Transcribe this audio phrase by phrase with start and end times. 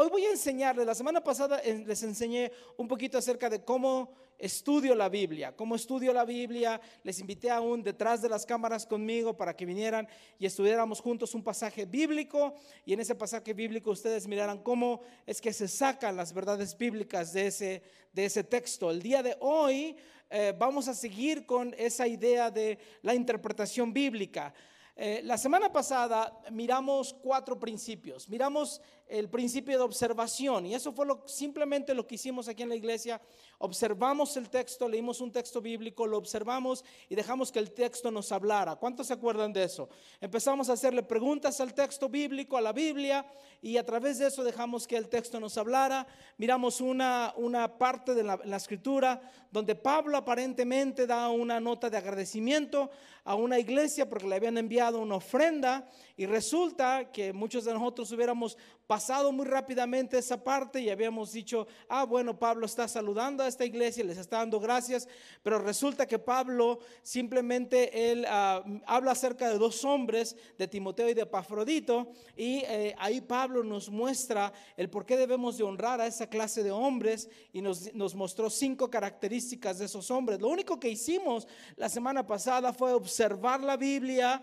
[0.00, 4.94] hoy voy a enseñarles, la semana pasada les enseñé un poquito acerca de cómo estudio
[4.94, 6.80] la Biblia, cómo estudio la Biblia.
[7.02, 10.08] Les invité aún detrás de las cámaras conmigo para que vinieran
[10.38, 12.54] y estudiáramos juntos un pasaje bíblico
[12.86, 17.34] y en ese pasaje bíblico ustedes miraran cómo es que se sacan las verdades bíblicas
[17.34, 17.82] de ese,
[18.14, 18.90] de ese texto.
[18.90, 19.96] El día de hoy
[20.30, 24.54] eh, vamos a seguir con esa idea de la interpretación bíblica.
[25.02, 28.28] Eh, la semana pasada miramos cuatro principios.
[28.28, 32.76] Miramos el principio de observación y eso fue simplemente lo que hicimos aquí en la
[32.76, 33.20] iglesia.
[33.58, 38.30] Observamos el texto, leímos un texto bíblico, lo observamos y dejamos que el texto nos
[38.30, 38.76] hablara.
[38.76, 39.88] ¿Cuántos se acuerdan de eso?
[40.20, 43.26] Empezamos a hacerle preguntas al texto bíblico, a la Biblia
[43.60, 46.06] y a través de eso dejamos que el texto nos hablara.
[46.38, 49.20] Miramos una, una parte de la escritura
[49.50, 52.90] donde Pablo aparentemente da una nota de agradecimiento
[53.24, 58.10] a una iglesia porque le habían enviado una ofrenda y resulta que muchos de nosotros
[58.12, 58.56] hubiéramos
[58.90, 63.64] pasado muy rápidamente esa parte y habíamos dicho, ah, bueno, Pablo está saludando a esta
[63.64, 65.06] iglesia, les está dando gracias,
[65.44, 71.14] pero resulta que Pablo simplemente él ah, habla acerca de dos hombres, de Timoteo y
[71.14, 76.08] de Pafrodito, y eh, ahí Pablo nos muestra el por qué debemos de honrar a
[76.08, 80.40] esa clase de hombres y nos, nos mostró cinco características de esos hombres.
[80.40, 84.42] Lo único que hicimos la semana pasada fue observar la Biblia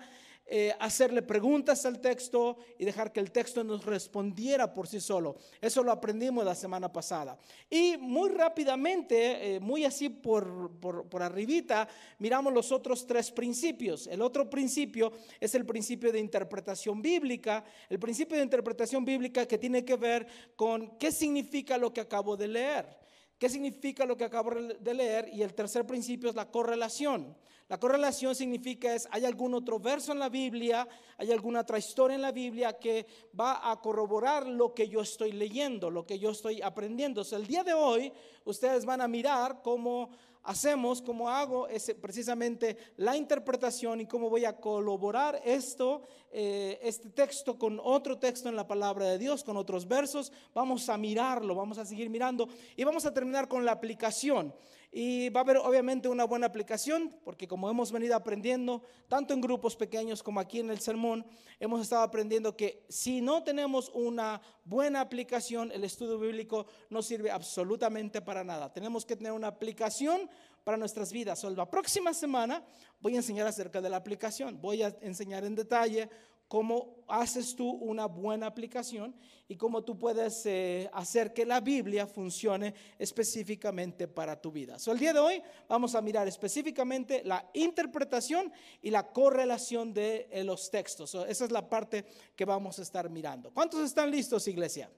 [0.49, 5.35] eh, hacerle preguntas al texto y dejar que el texto nos respondiera por sí solo.
[5.59, 7.37] Eso lo aprendimos la semana pasada.
[7.69, 11.89] Y muy rápidamente, eh, muy así por, por, por arribita,
[12.19, 14.07] miramos los otros tres principios.
[14.07, 17.65] El otro principio es el principio de interpretación bíblica.
[17.89, 22.37] El principio de interpretación bíblica que tiene que ver con qué significa lo que acabo
[22.37, 22.97] de leer.
[23.37, 25.29] ¿Qué significa lo que acabo de leer?
[25.31, 27.35] Y el tercer principio es la correlación.
[27.69, 30.87] La correlación significa es, hay algún otro verso en la Biblia,
[31.17, 33.05] hay alguna otra historia en la Biblia que
[33.37, 37.23] va a corroborar lo que yo estoy leyendo, lo que yo estoy aprendiendo.
[37.29, 38.13] el día de hoy
[38.45, 40.11] ustedes van a mirar cómo
[40.47, 47.09] hacemos, cómo hago ese, precisamente la interpretación y cómo voy a colaborar esto, eh, este
[47.09, 50.31] texto con otro texto en la palabra de Dios, con otros versos.
[50.53, 54.53] Vamos a mirarlo, vamos a seguir mirando y vamos a terminar con la aplicación.
[54.99, 59.41] Y va a haber obviamente una buena aplicación, porque como hemos venido aprendiendo, tanto en
[59.41, 61.23] grupos pequeños como aquí en el sermón,
[61.59, 67.29] hemos estado aprendiendo que si no tenemos una buena aplicación, el estudio bíblico no sirve
[67.29, 68.73] absolutamente para nada.
[68.73, 70.31] Tenemos que tener una aplicación
[70.63, 71.43] para nuestras vidas.
[71.43, 72.65] la próxima semana
[72.99, 74.59] voy a enseñar acerca de la aplicación.
[74.59, 76.09] Voy a enseñar en detalle
[76.47, 79.15] cómo haces tú una buena aplicación
[79.47, 84.77] y cómo tú puedes eh, hacer que la Biblia funcione específicamente para tu vida.
[84.77, 90.27] So, el día de hoy vamos a mirar específicamente la interpretación y la correlación de
[90.31, 91.15] eh, los textos.
[91.15, 93.51] esa es la parte que vamos a estar mirando.
[93.51, 94.89] ¿Cuántos están listos, iglesia?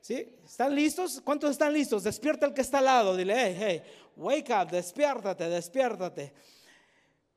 [0.00, 0.36] ¿Sí?
[0.44, 1.22] ¿Están listos?
[1.24, 2.04] ¿Cuántos están listos?
[2.04, 3.16] Despierta el que está al lado.
[3.16, 3.82] Dile, hey, hey,
[4.16, 6.34] wake up, despiértate, despiértate.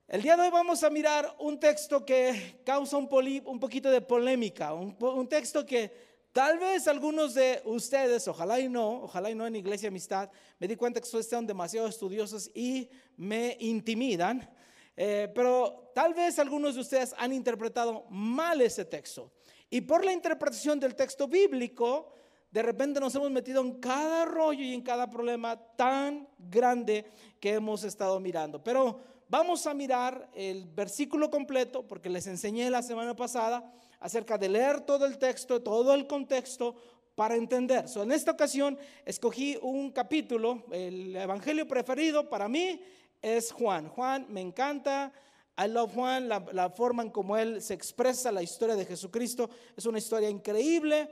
[0.10, 4.74] El día de hoy vamos a mirar un texto que causa un, poquito de polémica,
[4.74, 5.92] un, un, texto que
[6.32, 10.30] tal vez algunos de ustedes, ojalá y no, ojalá y no en Iglesia Amistad,
[10.60, 14.50] me di cuenta que ustedes son demasiado estudiosos y me intimidan,
[14.96, 19.34] eh, pero tal vez algunos de ustedes han interpretado mal ese texto.
[19.70, 22.14] Y por la interpretación del texto bíblico,
[22.50, 27.06] de repente nos hemos metido en cada rollo y en cada problema tan grande
[27.42, 28.64] que hemos estado mirando.
[28.64, 33.64] Pero vamos a mirar el versículo completo, porque les enseñé la semana pasada
[34.00, 36.76] acerca de leer todo el texto, todo el contexto
[37.16, 37.86] para entender.
[37.96, 42.80] en esta ocasión escogí un capítulo, el evangelio preferido para mí
[43.22, 43.90] es Juan.
[43.90, 45.12] Juan me encanta.
[45.60, 49.50] I love Juan, la, la forma en como él se expresa la historia de Jesucristo
[49.76, 51.10] es una historia increíble.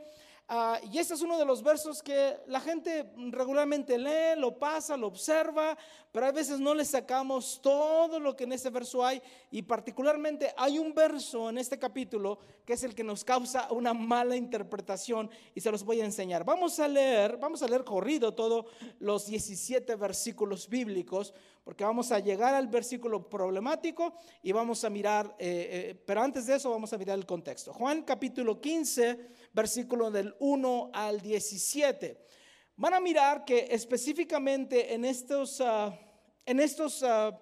[0.48, 4.96] Ah, y este es uno de los versos que la gente regularmente lee, lo pasa,
[4.96, 5.76] lo observa,
[6.12, 9.20] pero a veces no le sacamos todo lo que en ese verso hay.
[9.50, 13.96] Y particularmente hay un verso en este capítulo que es el que nos causa una
[13.96, 16.44] mala interpretación y se los voy a enseñar.
[16.44, 18.66] Vamos a leer, vamos a leer corrido todos
[19.00, 21.34] los 17 versículos bíblicos,
[21.66, 24.14] porque vamos a llegar al versículo problemático
[24.44, 27.74] y vamos a mirar, eh, eh, pero antes de eso vamos a mirar el contexto.
[27.74, 32.24] Juan capítulo 15, versículo del 1 al 17.
[32.76, 35.92] Van a mirar que específicamente en estos, ah,
[36.46, 37.36] en estos ah,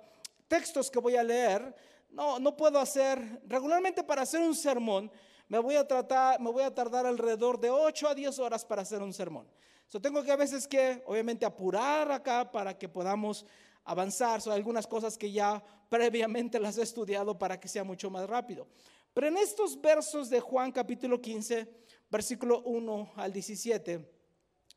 [0.48, 1.76] textos que voy a leer,
[2.10, 5.12] no, no puedo hacer, regularmente para hacer un sermón,
[5.50, 8.84] me voy a, tratar, me voy a tardar alrededor de 8 a 10 horas para
[8.84, 9.46] hacer un sermón.
[9.86, 13.46] So, tengo que a veces que, obviamente, apurar acá para que podamos
[13.85, 14.41] avanzar.
[14.41, 18.68] Son algunas cosas que ya previamente las he estudiado para que sea mucho más rápido.
[19.13, 21.83] Pero en estos versos de Juan capítulo 15
[22.13, 24.07] versículo 1 al 17,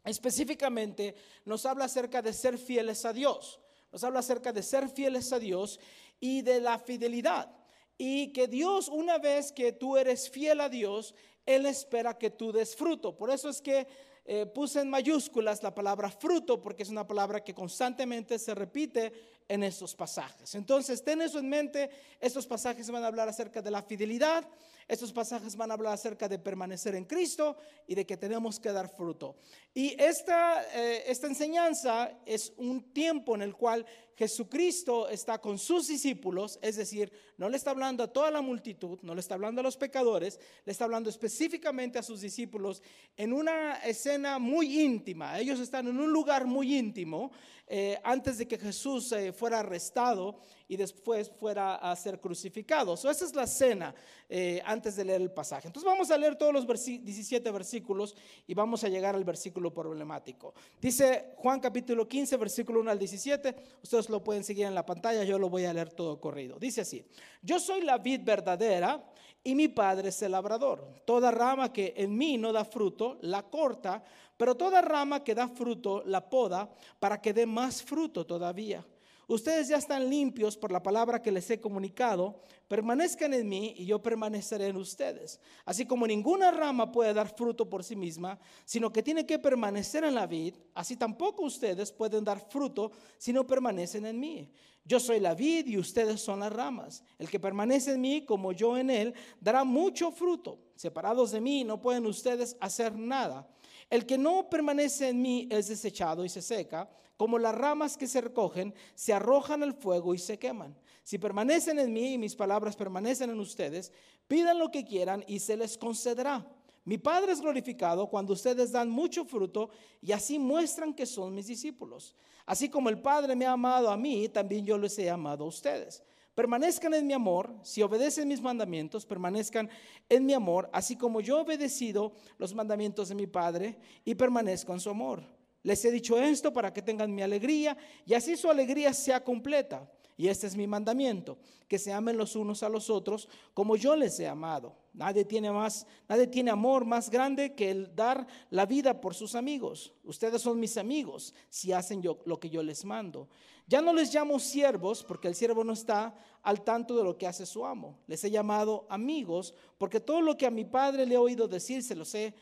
[0.04, 1.14] específicamente
[1.44, 3.60] nos habla acerca de ser fieles a Dios.
[3.92, 5.78] Nos habla acerca de ser fieles a Dios
[6.18, 7.54] y de la fidelidad.
[7.98, 11.14] Y que Dios, una vez que tú eres fiel a Dios,
[11.44, 13.14] Él espera que tú des fruto.
[13.14, 13.86] Por eso es que
[14.28, 19.12] eh, puse en mayúsculas la palabra fruto, porque es una palabra que constantemente se repite
[19.48, 20.54] en estos pasajes.
[20.56, 21.88] Entonces, ten eso en mente.
[22.20, 24.44] Estos pasajes van a hablar acerca de la fidelidad.
[24.88, 27.56] Estos pasajes van a hablar acerca de permanecer en Cristo
[27.88, 29.36] y de que tenemos que dar fruto.
[29.74, 33.84] Y esta, eh, esta enseñanza es un tiempo en el cual
[34.16, 38.98] Jesucristo está con sus discípulos, es decir, no le está hablando a toda la multitud,
[39.02, 42.82] no le está hablando a los pecadores, le está hablando específicamente a sus discípulos
[43.14, 45.38] en una escena muy íntima.
[45.38, 47.30] Ellos están en un lugar muy íntimo
[47.66, 52.94] eh, antes de que Jesús eh, fuera arrestado y después fuera a ser crucificado.
[52.94, 53.94] esa es la escena
[54.28, 55.68] eh, antes de leer el pasaje.
[55.68, 58.16] Entonces vamos a leer todos los 17 versículos
[58.46, 60.54] y vamos a llegar al versículo problemático.
[60.80, 63.54] Dice Juan capítulo 15, versículo 1 al 17.
[63.82, 66.58] Ustedes lo pueden seguir en la pantalla, yo lo voy a leer todo corrido.
[66.58, 67.04] Dice así,
[67.42, 69.02] yo soy la vid verdadera
[69.44, 70.84] y mi padre es el labrador.
[71.04, 74.02] Toda rama que en mí no da fruto, la corta,
[74.36, 76.68] pero toda rama que da fruto, la poda
[76.98, 78.84] para que dé más fruto todavía.
[79.28, 82.40] Ustedes ya están limpios por la palabra que les he comunicado.
[82.68, 85.40] Permanezcan en mí y yo permaneceré en ustedes.
[85.64, 90.04] Así como ninguna rama puede dar fruto por sí misma, sino que tiene que permanecer
[90.04, 94.52] en la vid, así tampoco ustedes pueden dar fruto si no permanecen en mí.
[94.84, 97.02] Yo soy la vid y ustedes son las ramas.
[97.18, 100.60] El que permanece en mí, como yo en él, dará mucho fruto.
[100.76, 103.48] Separados de mí no pueden ustedes hacer nada.
[103.88, 108.06] El que no permanece en mí es desechado y se seca como las ramas que
[108.06, 110.76] se recogen, se arrojan al fuego y se queman.
[111.02, 113.92] Si permanecen en mí y mis palabras permanecen en ustedes,
[114.28, 116.46] pidan lo que quieran y se les concederá.
[116.84, 121.46] Mi Padre es glorificado cuando ustedes dan mucho fruto y así muestran que son mis
[121.46, 122.14] discípulos.
[122.44, 125.48] Así como el Padre me ha amado a mí, también yo les he amado a
[125.48, 126.02] ustedes.
[126.36, 129.70] Permanezcan en mi amor, si obedecen mis mandamientos, permanezcan
[130.06, 134.74] en mi amor, así como yo he obedecido los mandamientos de mi Padre y permanezco
[134.74, 135.24] en su amor.
[135.62, 137.74] Les he dicho esto para que tengan mi alegría
[138.04, 139.90] y así su alegría sea completa.
[140.16, 141.36] Y este es mi mandamiento,
[141.68, 144.74] que se amen los unos a los otros como yo les he amado.
[144.94, 149.34] Nadie tiene más, nadie tiene amor más grande que el dar la vida por sus
[149.34, 149.92] amigos.
[150.04, 153.28] Ustedes son mis amigos si hacen yo, lo que yo les mando.
[153.66, 157.26] Ya no les llamo siervos porque el siervo no está al tanto de lo que
[157.26, 157.98] hace su amo.
[158.06, 161.82] Les he llamado amigos porque todo lo que a mi padre le he oído decir
[161.82, 162.32] se los he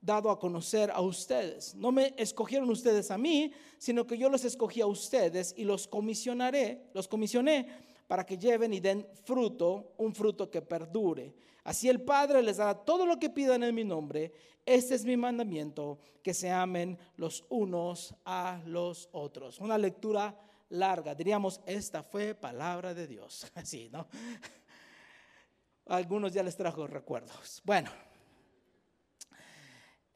[0.00, 1.74] dado a conocer a ustedes.
[1.74, 5.86] No me escogieron ustedes a mí, sino que yo los escogí a ustedes y los
[5.86, 7.68] comisionaré, los comisioné
[8.06, 11.34] para que lleven y den fruto, un fruto que perdure.
[11.64, 14.32] Así el Padre les dará todo lo que pidan en mi nombre.
[14.64, 19.60] Este es mi mandamiento, que se amen los unos a los otros.
[19.60, 20.38] Una lectura
[20.70, 23.46] larga, diríamos, esta fue palabra de Dios.
[23.54, 24.08] Así, ¿no?
[25.86, 27.62] algunos ya les trajo recuerdos.
[27.64, 28.07] Bueno.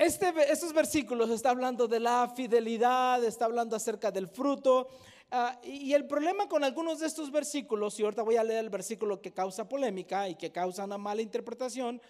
[0.02, 4.88] Este, estos versículos está hablando de la fidelidad, está hablando acerca del fruto.
[5.30, 8.68] Ah, y el problema con algunos de estos versículos, y ahorita voy a leer el
[8.68, 12.02] versículo que causa polémica y que causa una mala interpretación,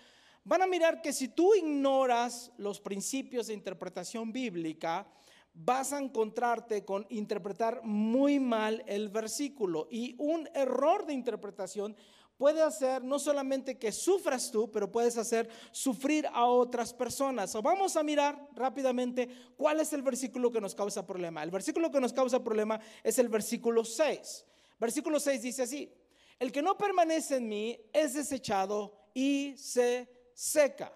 [0.43, 5.07] van a mirar que si tú ignoras los principios de interpretación bíblica,
[5.53, 9.87] vas a encontrarte con interpretar muy mal el versículo.
[9.91, 11.95] Y un error de interpretación
[12.43, 17.55] puede hacer no solamente que sufras tú, pero puedes hacer sufrir a otras personas.
[17.55, 21.45] O vamos a mirar rápidamente cuál es el versículo que nos causa problema.
[21.45, 24.45] El versículo que nos causa problema es el versículo 6.
[24.81, 25.95] Versículo 6 dice así,
[26.41, 30.93] el que no permanece en mí es desechado y se seca.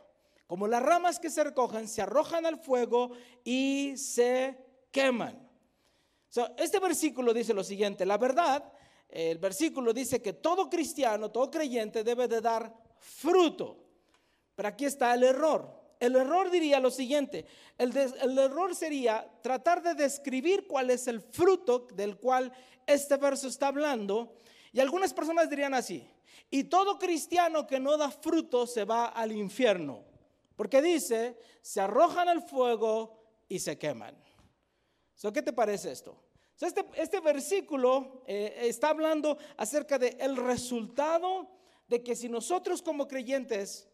[0.48, 3.12] Como las ramas que se recogen, se arrojan al fuego
[3.44, 4.58] y se
[4.90, 5.48] queman.
[6.58, 8.64] este versículo dice lo siguiente, la verdad
[9.08, 13.84] el versículo dice que todo cristiano, todo creyente debe de dar fruto.
[14.54, 15.86] Pero aquí está el error.
[15.98, 17.46] El error diría lo siguiente,
[17.78, 17.96] el,
[18.38, 22.52] error sería tratar de describir cuál es el fruto del cual
[22.86, 24.36] este verso está hablando.
[24.72, 26.06] Y algunas personas dirían así,
[26.50, 30.04] y todo cristiano que no da fruto se va al infierno,
[30.54, 34.14] porque dice, se arrojan al fuego y se queman.
[35.32, 36.25] ¿Qué te parece esto?
[36.60, 41.50] Este, este, versículo eh, está hablando acerca del el resultado
[41.86, 43.86] de que si nosotros como creyentes,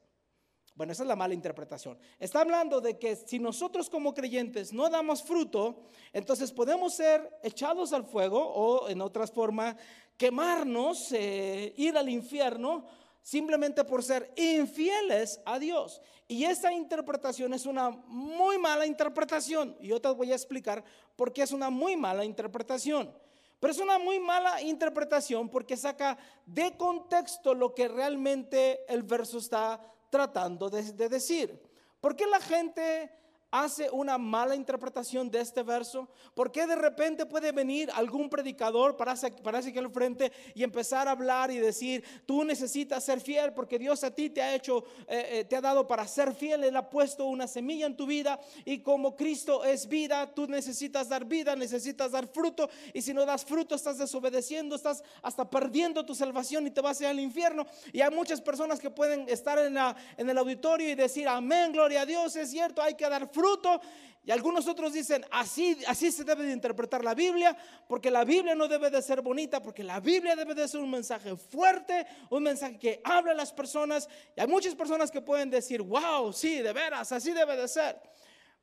[0.77, 4.89] bueno, esa es la mala interpretación, está hablando de que si nosotros como creyentes no
[4.89, 9.75] damos fruto, entonces podemos ser echados al fuego o en otras formas
[10.17, 12.87] quemarnos, eh, ir al infierno
[13.23, 16.03] simplemente por ser infieles a Dios.
[16.29, 19.77] Y esta interpretación es una muy mala interpretación.
[19.81, 20.85] Y yo te voy a explicar
[21.17, 23.15] por qué es una muy mala interpretación.
[23.61, 29.39] Pero es una muy mala interpretación porque saca de contexto lo que realmente el verso
[29.39, 31.63] está tratando de, decir.
[32.01, 33.09] ¿Por qué la gente
[33.53, 36.09] hace una mala interpretación de este verso?
[36.35, 41.13] ¿Por qué de repente puede venir algún predicador para aquí al frente y empezar a
[41.13, 45.29] hablar y decir, tú necesitas ser fiel porque Dios a ti te ha hecho, eh,
[45.31, 48.41] eh, te ha dado para ser fiel, Él ha puesto una semilla en tu vida
[48.65, 53.27] y como Cristo es vida, tú necesitas dar vida, necesitas dar fruto y si no
[53.27, 57.21] das fruto estás desobedeciendo, estás hasta perdiendo tu salvación y te vas a ir al
[57.21, 57.67] infierno.
[57.93, 61.73] Y hay muchas personas que pueden estar en, la, en el auditorio y decir, amén,
[61.73, 63.81] gloria a Dios, es cierto, hay que dar fruto fruto.
[64.25, 67.57] Y algunos otros dicen, así, así se debe de interpretar la Biblia,
[67.89, 70.93] porque la Biblia no debe de ser bonita, porque la Biblia debe de ser un
[70.93, 74.09] mensaje fuerte, un mensaje que habla a las personas.
[74.37, 78.01] Y hay muchas personas que pueden decir, wow, sí, de veras, así debe de ser.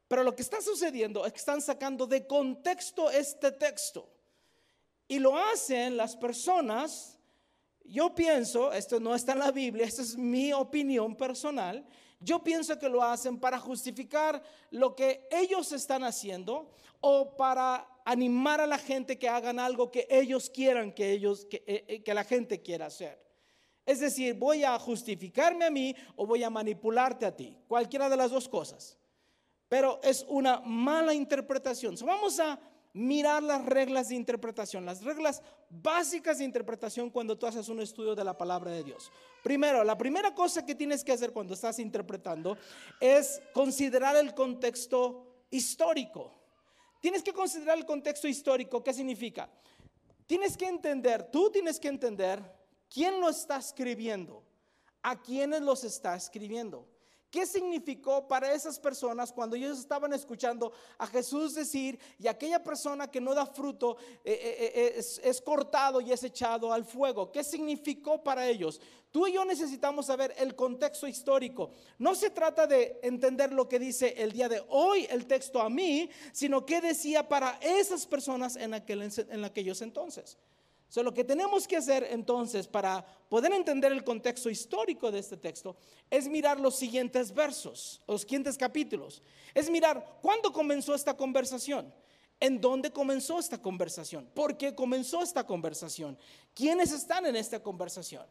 [0.07, 4.09] Pero lo que está sucediendo es que están sacando de contexto este texto.
[5.09, 7.19] Y lo hacen las personas,
[7.83, 11.86] yo pienso, esto no está en la Biblia, esta es mi opinión personal,
[12.20, 16.70] yo pienso que lo hacen para justificar lo que ellos están haciendo
[17.02, 21.86] o para animar a la gente que hagan algo que ellos quieran que ellos eh,
[21.88, 23.24] eh, que la gente quiera hacer.
[23.86, 28.18] Es decir, voy a justificarme a mí o voy a manipularte a ti, cualquiera de
[28.18, 28.98] las dos cosas.
[29.68, 31.96] Pero es una mala interpretación.
[32.06, 32.60] vamos a
[33.00, 38.13] mirar las reglas de interpretación, las reglas básicas de interpretación cuando tú haces un estudio
[38.13, 39.10] de la palabra de Dios.
[39.41, 42.58] Primero, la primera cosa que tienes que hacer cuando estás interpretando
[43.00, 46.34] es considerar el contexto histórico.
[47.00, 48.84] Tienes que considerar el contexto histórico.
[48.84, 49.50] ¿Qué significa?
[50.27, 52.44] Tienes que entender, tú tienes que entender
[52.89, 54.44] quién lo está escribiendo,
[55.01, 56.86] a quiénes los está escribiendo.
[57.31, 63.09] ¿Qué significó para esas personas cuando ellos estaban escuchando a Jesús decir, y aquella persona
[63.09, 67.31] que no da fruto eh, eh, eh, es, cortado y es echado al fuego?
[67.31, 68.81] ¿Qué significó para ellos?
[69.12, 71.71] Tú y yo necesitamos saber el contexto histórico.
[72.00, 75.69] No se trata de entender lo que dice el día de hoy el texto a
[75.69, 80.38] mí, sino qué decía para esas personas en, aquel, en aquellos entonces
[80.96, 85.77] lo que tenemos que hacer entonces para poder entender el contexto histórico de este texto
[86.10, 89.22] es mirar los siguientes versos, los siguientes capítulos.
[89.53, 91.93] Es mirar cuándo comenzó esta conversación,
[92.39, 96.17] en dónde comenzó esta conversación, por qué comenzó esta conversación,
[96.55, 98.25] quiénes están en esta conversación.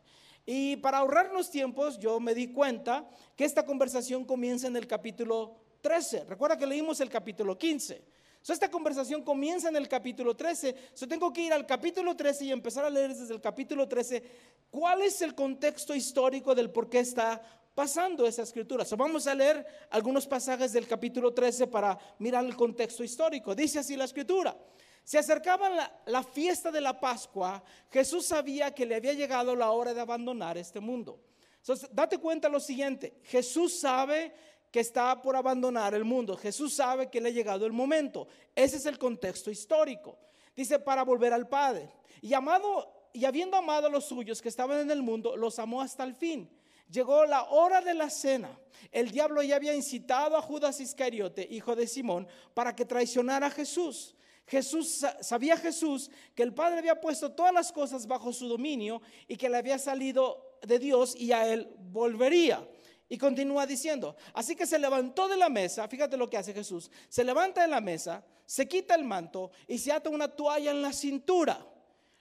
[0.45, 5.57] Y para ahorrarnos tiempos, yo me di cuenta que esta conversación comienza en el capítulo
[5.83, 6.25] 13.
[6.25, 10.75] Recuerda que leímos el capítulo 15 esta conversación comienza en el capítulo 13.
[10.97, 14.23] Yo tengo que ir al capítulo 13 y empezar a leer desde el capítulo 13
[14.71, 17.43] cuál es el contexto histórico del por qué está
[17.75, 18.85] pasando esa escritura.
[18.97, 23.55] vamos a leer algunos pasajes del capítulo 13 para mirar el contexto histórico.
[23.55, 24.57] Dice así la escritura.
[25.05, 27.63] Se acercaba la, la fiesta de la Pascua.
[27.91, 31.21] Jesús sabía que le había llegado la hora de abandonar este mundo.
[31.59, 33.21] Entonces, date cuenta lo siguiente.
[33.25, 34.35] Jesús sabe
[34.71, 36.37] que está por abandonar el mundo.
[36.37, 38.29] Jesús sabe que le ha llegado el momento.
[38.55, 40.19] Ese es el contexto histórico.
[40.55, 41.91] Dice para volver al Padre.
[42.21, 45.81] Y amado y habiendo amado a los suyos que estaban en el mundo, los amó
[45.81, 46.51] hasta el fin.
[46.91, 48.59] Llegó la hora de la cena.
[48.93, 53.51] El diablo ya había incitado a Judas Iscariote, hijo de Simón, para que traicionara a
[53.51, 54.15] Jesús.
[54.47, 59.37] Jesús sabía Jesús que el Padre había puesto todas las cosas bajo su dominio y
[59.37, 62.67] que le había salido de Dios y a él volvería.
[63.09, 66.91] Y continúa diciendo, así que se levantó de la mesa, fíjate lo que hace Jesús,
[67.09, 70.83] se levanta de la mesa, se quita el manto y se ata una toalla en
[70.83, 71.67] la cintura.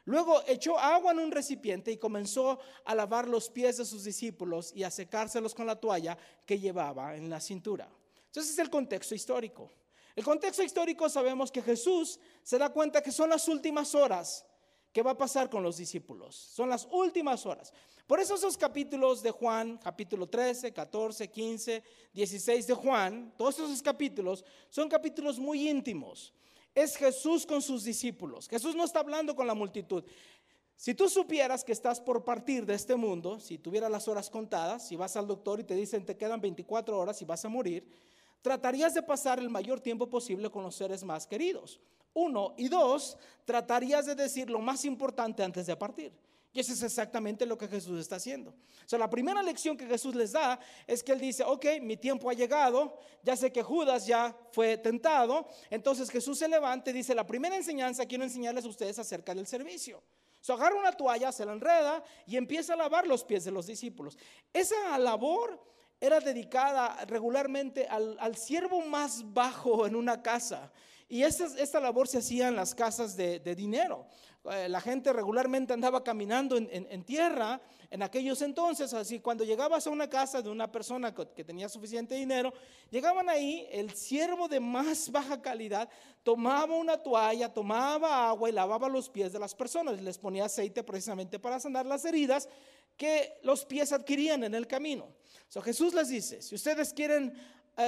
[0.05, 4.71] Luego echó agua en un recipiente y comenzó a lavar los pies de sus discípulos
[4.73, 7.89] y a secárselos con la toalla que llevaba en la cintura.
[8.27, 9.69] Entonces es el contexto histórico.
[10.15, 14.45] El contexto histórico sabemos que Jesús se da cuenta que son las últimas horas
[14.97, 16.35] que va a pasar con los discípulos.
[16.35, 17.71] Son las últimas horas.
[18.07, 23.79] Por eso esos capítulos de Juan, capítulo 13, 14, 15, 16 de Juan, todos esos
[23.83, 26.33] capítulos son capítulos muy íntimos.
[26.73, 28.47] Es Jesús con sus discípulos.
[28.49, 30.03] Jesús no está hablando con la multitud.
[30.75, 34.87] Si tú supieras que estás por partir de este mundo, si tuvieras las horas contadas,
[34.87, 37.87] si vas al doctor y te dicen te quedan 24 horas y vas a morir,
[38.41, 41.79] tratarías de pasar el mayor tiempo posible con los seres más queridos.
[42.17, 42.55] Uno.
[42.57, 46.11] Y dos, tratarías de decir lo más importante antes de partir.
[46.51, 48.49] Y eso es exactamente lo que Jesús está haciendo.
[48.49, 51.95] O sea, la primera lección que Jesús les da es que Él dice, ok, mi
[51.95, 56.93] tiempo ha llegado, ya sé que Judas ya fue tentado, entonces Jesús se levanta y
[56.93, 60.01] dice, la primera enseñanza quiero enseñarles a ustedes acerca del servicio.
[60.41, 63.67] So, agarra una toalla, se la enreda y empieza a lavar los pies de los
[63.67, 64.17] discípulos.
[64.51, 65.63] Esa labor
[66.01, 70.71] era dedicada regularmente al siervo más bajo en una casa.
[71.09, 74.05] Y esta, esta labor se hacía en las casas de, dinero.
[74.51, 78.93] Eh, la gente regularmente andaba caminando en, tierra en aquellos entonces.
[78.93, 82.53] Así, cuando llegabas a una casa de una persona que, que tenía suficiente dinero,
[82.89, 85.89] llegaban ahí, el siervo de más baja calidad
[86.23, 90.01] tomaba una toalla, tomaba agua y lavaba los pies de las personas.
[90.01, 92.49] Les ponía aceite precisamente para sanar las heridas
[92.97, 95.07] que los pies adquirían en el camino.
[95.47, 97.33] So, Jesús les dice, si ustedes quieren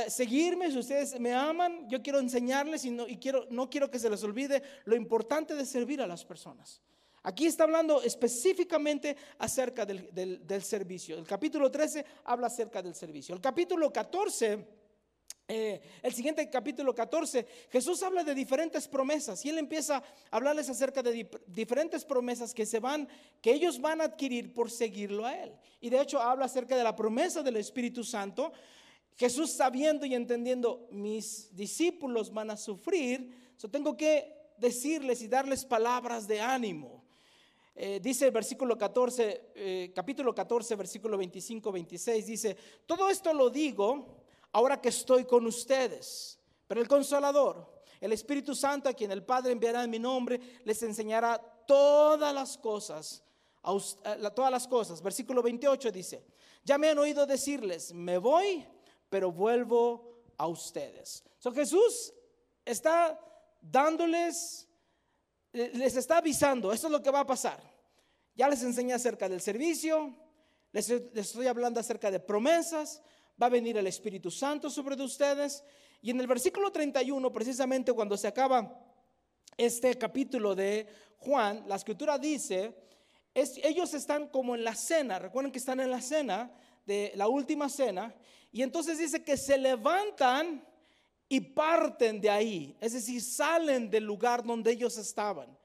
[0.08, 4.10] seguirme, si ustedes me aman, yo quiero enseñarles y, no, quiero, no quiero que se
[4.10, 6.82] les olvide lo importante de servir a las personas.
[7.24, 11.18] Aquí está hablando específicamente acerca del, del, servicio.
[11.18, 13.36] El capítulo 13 habla acerca del servicio.
[13.36, 14.80] El capítulo 14
[15.52, 20.70] eh, el siguiente capítulo 14, Jesús habla de diferentes promesas y él empieza a hablarles
[20.70, 23.08] acerca de diferentes promesas que se van,
[23.42, 25.52] que ellos van a adquirir por seguirlo a él.
[25.82, 28.54] Y de hecho habla acerca de la promesa del Espíritu Santo.
[29.20, 35.66] Jesús sabiendo y entendiendo, mis discípulos van a sufrir, so tengo que decirles y darles
[35.66, 37.04] palabras de ánimo.
[37.76, 43.50] Eh, dice el versículo 14, eh, capítulo 14, versículo 25, 26, dice, todo esto lo
[43.50, 44.24] digo
[44.54, 46.40] ahora que estoy con ustedes.
[46.66, 50.82] Pero el consolador, el Espíritu Santo, a quien el Padre enviará en mi nombre, les
[50.82, 53.22] enseñará todas las cosas.
[54.34, 55.02] todas las cosas.
[55.02, 56.24] Versículo 28 dice,
[56.64, 58.66] ya me han oído decirles, me voy,
[59.10, 61.24] pero vuelvo a ustedes.
[61.40, 62.14] So Jesús
[62.66, 63.20] está
[63.62, 64.68] dándoles,
[65.54, 67.60] eh, les está avisando, esto es lo que va a pasar.
[68.36, 70.16] Ya les enseñé acerca del servicio,
[70.72, 73.02] les, estoy hablando acerca de promesas,
[73.42, 75.64] va a venir el Espíritu Santo sobre ustedes.
[76.02, 78.86] Y en el versículo 31, precisamente cuando se acaba
[79.58, 80.88] este capítulo de
[81.18, 82.74] Juan, la escritura dice,
[83.34, 86.52] es, ellos están como en la cena, recuerden que están en la cena,
[87.16, 88.16] la última cena,
[88.52, 90.66] y entonces dice que se levantan
[91.28, 95.56] y parten de ahí, es decir, salen del lugar donde ellos estaban.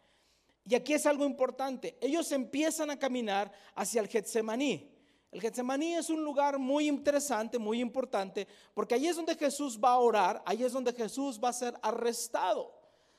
[0.67, 4.91] Y aquí es algo importante, ellos empiezan a caminar hacia el Getsemaní.
[5.31, 9.91] El Getsemaní es un lugar muy interesante, muy importante, porque ahí es donde Jesús va
[9.91, 12.73] a orar, ahí es donde Jesús va a ser arrestado.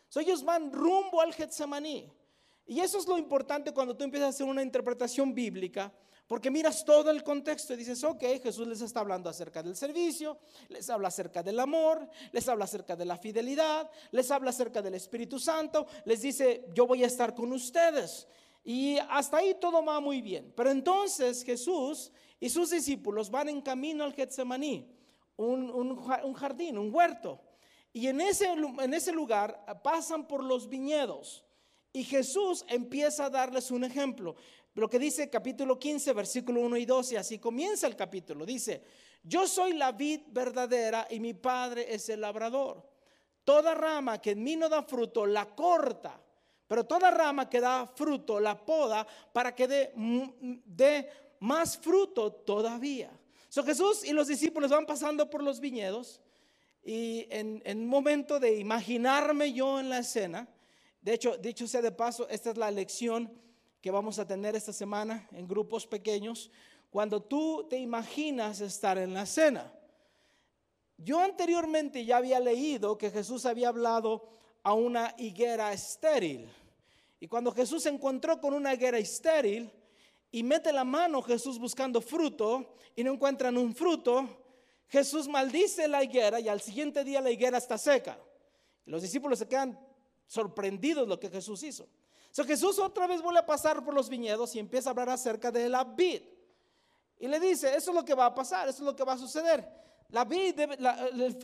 [0.07, 2.09] So, ellos van rumbo al Getsemaní.
[2.65, 5.91] Y eso es lo importante cuando tú empiezas a hacer una interpretación bíblica,
[6.27, 10.39] porque miras todo el contexto y dices, ok, Jesús les está hablando acerca del servicio,
[10.69, 14.95] les habla acerca del amor, les habla acerca de la fidelidad, les habla acerca del
[14.95, 18.27] Espíritu Santo, les dice, yo voy a estar con ustedes.
[18.63, 20.51] Y hasta ahí todo va muy bien.
[20.55, 24.91] Pero entonces Jesús y sus discípulos van en camino al Getsemaní,
[25.37, 27.39] un, jardín, un huerto.
[27.93, 31.45] Y en ese lugar pasan por los viñedos.
[31.93, 34.35] Y Jesús empieza a darles un ejemplo.
[34.75, 38.45] Lo que dice capítulo 15, versículo 1 y 12, así comienza el capítulo.
[38.45, 38.83] Dice,
[39.23, 42.87] yo soy la vid verdadera y mi padre es el labrador.
[43.43, 46.21] Toda rama que en mí no da fruto, la corta
[46.67, 49.91] pero toda rama que da fruto la poda para que dé,
[50.65, 51.09] dé
[51.39, 53.11] más fruto todavía.
[53.49, 56.21] So Jesús y los discípulos van pasando por los viñedos
[56.83, 60.47] y en, en un momento de imaginarme yo en la escena,
[61.01, 63.31] de hecho, dicho sea de paso, esta es la lección
[63.85, 66.49] que vamos a tener esta semana en grupos pequeños,
[66.89, 69.71] cuando tú te imaginas estar en la cena.
[70.97, 74.27] Yo anteriormente ya había leído que Jesús había hablado
[74.63, 76.49] a una higuera estéril.
[77.19, 79.71] Y cuando Jesús se encontró con una higuera estéril
[80.31, 84.27] y mete la mano Jesús buscando fruto y no encuentran un fruto,
[84.87, 88.17] Jesús maldice la higuera y al siguiente día la higuera está seca.
[88.85, 89.79] los discípulos se quedan
[90.25, 91.87] sorprendidos lo que Jesús hizo.
[92.35, 95.53] So Jesús otra vez vuelve a pasar por los viñedos y empieza a hablar acerca
[95.53, 96.21] de la vid.
[97.17, 99.13] Y le dice, eso es lo que va a pasar, eso es lo que va
[99.13, 99.65] a suceder.
[100.09, 100.75] La vid debe,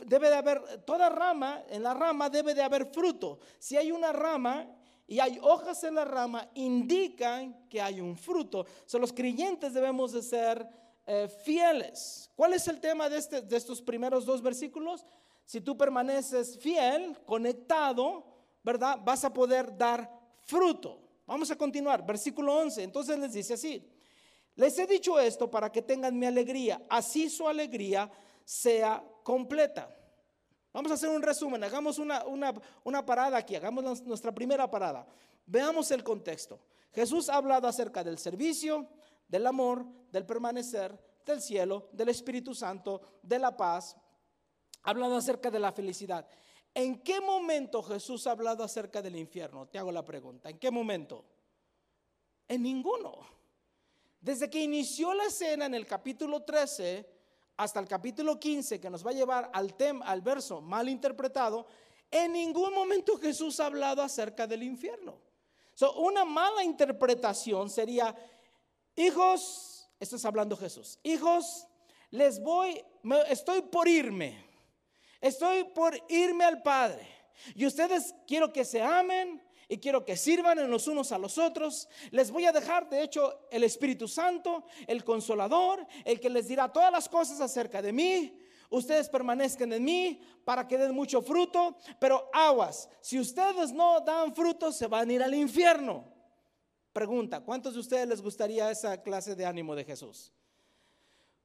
[0.04, 3.38] debe, de haber, toda rama, en la rama debe de haber fruto.
[3.58, 4.68] Si hay una rama
[5.06, 8.66] y hay hojas en la rama, indican que hay un fruto.
[8.84, 10.68] So, los creyentes debemos de ser
[11.06, 12.30] eh, fieles.
[12.36, 15.06] ¿Cuál es el tema de, este, de estos primeros dos versículos?
[15.46, 18.26] Si tú permaneces fiel, conectado,
[18.62, 18.98] ¿verdad?
[19.02, 20.21] Vas a poder dar
[20.52, 21.00] fruto.
[21.26, 22.82] Vamos a continuar, versículo 11.
[22.82, 23.82] Entonces les dice así,
[24.54, 28.10] les he dicho esto para que tengan mi alegría, así su alegría
[28.44, 29.96] sea completa.
[30.74, 32.52] Vamos a hacer un resumen, hagamos una, una,
[32.84, 35.06] una parada aquí, hagamos nuestra primera parada.
[35.46, 36.60] Veamos el contexto.
[36.92, 38.88] Jesús ha hablado acerca del servicio,
[39.28, 43.96] del amor, del permanecer, del cielo, del Espíritu Santo, de la paz.
[44.82, 46.26] Ha hablado acerca de la felicidad.
[46.74, 49.66] ¿En qué momento Jesús ha hablado acerca del infierno?
[49.66, 50.48] Te hago la pregunta.
[50.48, 51.24] ¿En qué momento?
[52.48, 53.26] En ninguno.
[54.20, 57.06] Desde que inició la escena en el capítulo 13
[57.56, 61.66] hasta el capítulo 15, que nos va a llevar al, tema, al verso mal interpretado,
[62.10, 65.18] en ningún momento Jesús ha hablado acerca del infierno.
[65.96, 68.14] una mala interpretación sería,
[68.96, 71.66] hijos, esto es hablando Jesús, hijos,
[72.10, 72.82] les voy,
[73.28, 74.51] estoy por irme,
[75.22, 77.08] estoy por irme al Padre.
[77.54, 81.38] Y ustedes quiero que se amen y quiero que sirvan en los unos a los
[81.38, 81.88] otros.
[82.10, 86.70] Les voy a dejar, de hecho, el Espíritu Santo, el Consolador, el que les dirá
[86.70, 88.38] todas las cosas acerca de mí.
[88.68, 94.34] Ustedes permanezcan en mí para que den mucho fruto, pero aguas, si ustedes no dan
[94.34, 96.04] fruto, se van a ir al infierno.
[96.92, 100.32] Pregunta, ¿cuántos de ustedes les gustaría esa clase de ánimo de Jesús?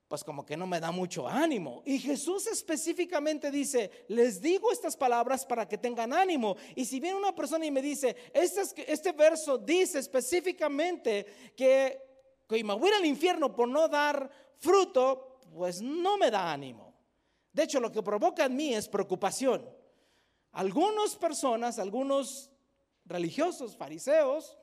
[0.08, 1.82] Pues como que no me da mucho ánimo.
[1.86, 6.56] Y Jesús específicamente dice, les digo estas palabras para que tengan ánimo.
[6.76, 12.02] Y si viene una persona y me dice, este, este verso dice específicamente que,
[12.48, 16.96] que me voy al infierno por no dar fruto, pues no me da ánimo.
[17.52, 19.68] De hecho, lo que provoca en mí es preocupación.
[20.54, 22.50] Algunas personas, algunos
[23.04, 24.58] religiosos, fariseos,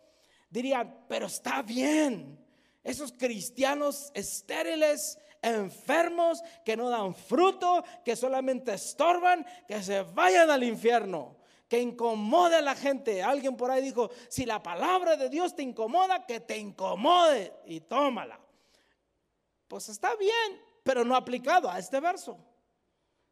[0.49, 2.44] dirían, pero está bien.
[2.85, 10.65] Esos cristianos estériles enfermos, que no dan fruto, que solamente estorban, que se vayan al
[10.65, 11.37] infierno,
[11.69, 13.23] que incomode a la gente.
[13.23, 17.81] Alguien por ahí dijo, si la palabra de Dios te incomoda, que te incomode y
[17.81, 18.41] tómala.
[19.69, 22.39] Pues está bien, pero no aplicado a este verso.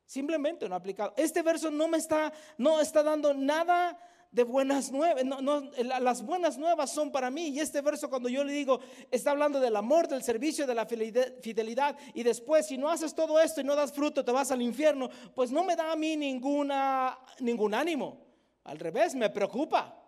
[0.05, 1.15] Simplemente no aplicado.
[1.17, 3.99] Este verso no me está, no está dando nada
[4.33, 5.25] de buenas nuevas.
[5.25, 5.63] No,
[6.01, 7.49] las buenas nuevas son para mí.
[7.49, 10.87] Y este verso cuando yo le digo, está hablando del amor, del servicio, de la
[10.87, 11.97] fidelidad.
[12.15, 15.09] Y después, si no haces todo esto y no das fruto, te vas al infierno.
[15.35, 18.27] Pues no me da a mí ninguna, ningún ánimo.
[18.65, 19.99] Al revés, me preocupa.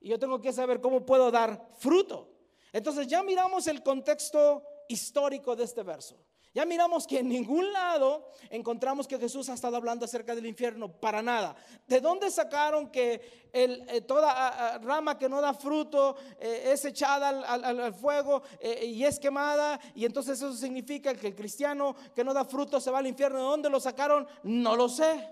[0.00, 2.28] Y yo tengo que saber cómo puedo dar fruto.
[2.72, 6.16] Entonces ya miramos el contexto histórico de este verso.
[6.52, 10.90] Ya miramos que en ningún lado encontramos que Jesús ha estado hablando acerca del infierno,
[10.90, 11.54] para nada.
[11.86, 17.94] ¿De dónde sacaron que eh, toda rama que no da fruto eh, es echada al,
[17.94, 19.78] fuego eh, y es quemada?
[19.94, 23.38] Y entonces eso significa que el cristiano que no da fruto se va al infierno.
[23.38, 24.26] ¿De dónde lo sacaron?
[24.42, 25.28] No lo sé.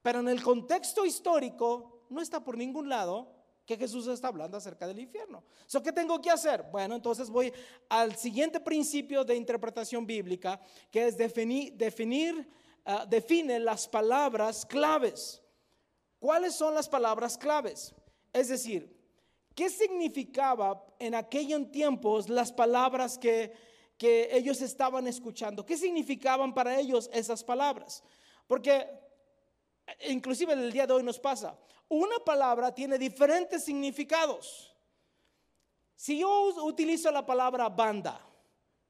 [0.00, 3.39] Pero en el contexto histórico no está por ningún lado
[3.70, 5.44] que Jesús está hablando acerca del infierno.
[5.64, 6.64] So, ¿Qué tengo que hacer?
[6.72, 7.52] Bueno, entonces voy
[7.88, 12.50] al siguiente principio de interpretación bíblica, que es definir, definir
[12.84, 15.40] ah, define las palabras claves.
[16.18, 17.94] ¿Cuáles son las palabras claves?
[18.32, 18.92] Es decir,
[19.54, 23.52] ¿qué significaba en aquellos tiempos las palabras que,
[23.96, 25.64] que ellos estaban escuchando?
[25.64, 28.02] ¿Qué significaban para ellos esas palabras?
[28.48, 28.84] Porque
[30.08, 31.56] inclusive el día de hoy nos pasa
[31.90, 34.72] una palabra tiene diferentes significados.
[35.96, 38.20] Si yo utilizo la palabra banda,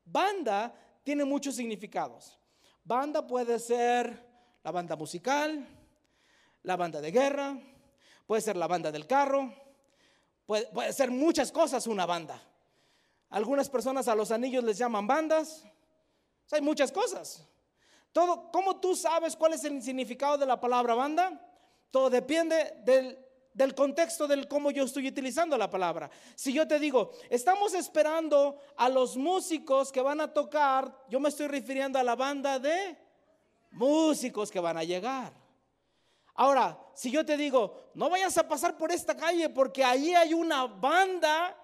[0.05, 2.39] banda tiene muchos significados.
[2.85, 4.23] Banda puede ser
[4.63, 5.67] la banda musical,
[6.63, 7.59] la banda de guerra,
[8.27, 9.51] puede ser la banda del carro,
[10.45, 12.41] puede, ser muchas cosas una banda.
[13.31, 15.65] Algunas personas a los anillos les llaman bandas.
[16.53, 17.47] hay muchas cosas.
[18.13, 21.41] Todo, ¿Cómo tú sabes cuál es el significado de la palabra banda?
[21.91, 26.11] Todo depende del, contexto del cómo yo estoy utilizando la palabra.
[26.35, 31.29] Si yo te digo, estamos esperando a los músicos que van a tocar, yo me
[31.29, 32.97] estoy refiriendo a la banda de
[33.73, 35.33] músicos que van a llegar.
[36.35, 40.33] Ahora, si yo te digo, no vayas a pasar por esta calle porque ahí hay
[40.33, 41.57] una banda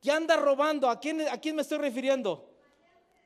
[0.00, 2.50] que anda robando, ¿a quién, a quién me estoy refiriendo?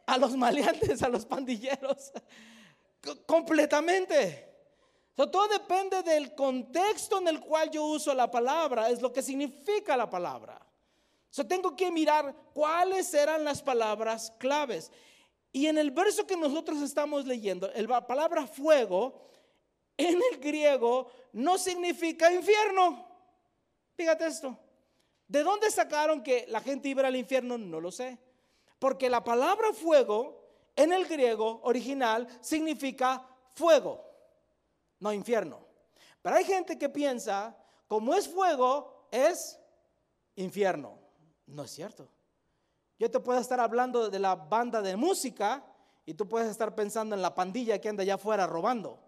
[0.07, 2.13] A los maleantes, a los pandilleros.
[3.27, 4.55] Completamente
[5.15, 9.97] todo depende del contexto en el cual yo uso la palabra, es lo que significa
[9.97, 10.61] la palabra.
[11.31, 14.91] So, tengo que mirar cuáles eran las palabras claves.
[15.53, 19.31] Y en el verso que nosotros estamos leyendo, la palabra fuego
[19.97, 23.07] en el griego no significa infierno.
[23.97, 24.59] Fíjate esto.
[25.29, 27.57] ¿De dónde sacaron que la gente iba al infierno?
[27.57, 28.19] No lo sé.
[28.81, 30.44] Porque la palabra fuego
[30.77, 34.15] en el griego original significa fuego
[35.05, 35.61] no infierno.
[36.23, 37.55] Pero hay gente que piensa,
[37.87, 39.61] como es fuego, es
[40.37, 40.99] infierno.
[41.47, 42.09] No es cierto.
[42.99, 45.63] Yo te puedo estar hablando de la banda de música
[46.07, 48.99] y tú puedes estar pensando en la pandilla que anda allá afuera robando.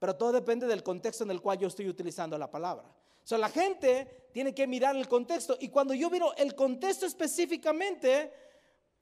[0.00, 2.84] Pero todo depende del contexto en el cual yo estoy utilizando la palabra.
[2.88, 5.56] O sea, la gente tiene que mirar el contexto.
[5.60, 8.32] Y cuando yo miro el contexto específicamente,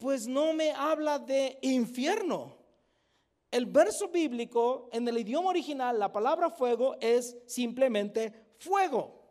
[0.02, 2.56] pues no me habla de infierno.
[3.52, 9.22] El verso bíblico en el idioma original, la palabra fuego es simplemente fuego.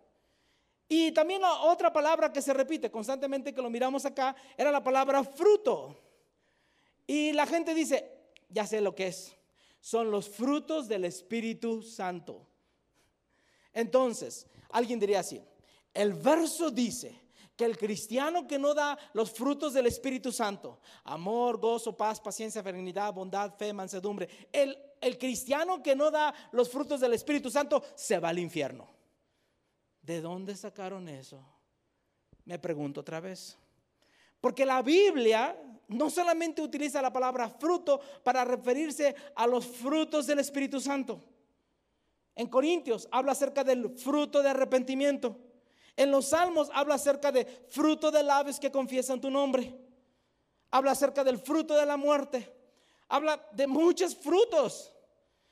[0.87, 5.25] Y también otra palabra que se repite constantemente que lo miramos acá era la palabra
[5.25, 5.97] fruto.
[7.05, 8.09] Y la gente dice,
[8.47, 9.35] ya sé lo que es.
[9.81, 12.47] Son los frutos del Espíritu Santo.
[13.73, 15.43] Entonces, alguien diría así,
[15.93, 17.20] el verso dice
[17.61, 22.63] que el cristiano que no da los frutos del Espíritu Santo, amor, gozo, paz, paciencia,
[22.63, 27.83] benignidad, bondad, fe, mansedumbre, el, el cristiano que no da los frutos del Espíritu Santo
[27.93, 28.89] se va al infierno.
[30.01, 31.39] ¿De dónde sacaron eso?
[32.45, 33.59] Me pregunto otra vez.
[34.39, 35.55] Porque la Biblia
[35.89, 41.21] no solamente utiliza la palabra fruto para referirse a los frutos del Espíritu Santo.
[42.35, 45.50] En Corintios habla acerca del fruto de arrepentimiento.
[46.01, 49.71] En los Salmos habla acerca de fruto de labios que confiesan tu nombre.
[50.71, 52.51] Habla acerca del fruto de la muerte.
[53.07, 54.91] Habla de muchos frutos.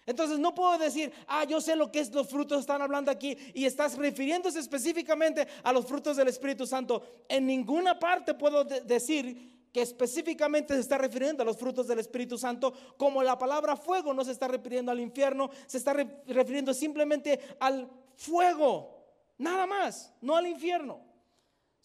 [0.07, 3.37] Entonces no puedo decir, ah, yo sé lo que es los frutos están hablando aquí
[3.53, 7.03] y estás refiriéndose específicamente a los frutos del Espíritu Santo.
[7.27, 12.39] En ninguna parte puedo decir que específicamente se está refiriendo a los frutos del Espíritu
[12.39, 17.39] Santo, como la palabra fuego no se está refiriendo al infierno, se está refiriendo simplemente
[17.59, 18.98] al fuego,
[19.39, 21.01] nada más, no al infierno.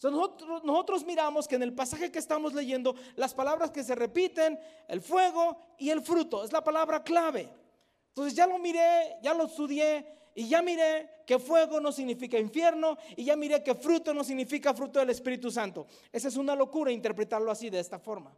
[0.03, 4.59] nosotros, nosotros, miramos que en el pasaje que estamos leyendo, las palabras que se repiten,
[4.87, 7.49] el fuego y el fruto, es la palabra clave.
[8.09, 12.97] Entonces ya lo miré, ya lo estudié y ya miré que fuego no significa infierno
[13.15, 15.87] y ya miré que fruto no significa fruto del Espíritu Santo.
[16.11, 18.31] Esa es una locura interpretarlo así, de esta forma.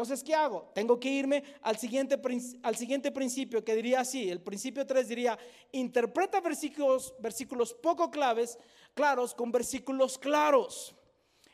[0.00, 0.70] Entonces, ¿qué hago?
[0.74, 2.18] Tengo que irme al siguiente,
[2.62, 4.30] al siguiente principio que diría así.
[4.30, 5.38] El principio 3 diría,
[5.72, 8.58] interpreta versículos, versículos poco claves,
[8.94, 10.94] claros con versículos claros.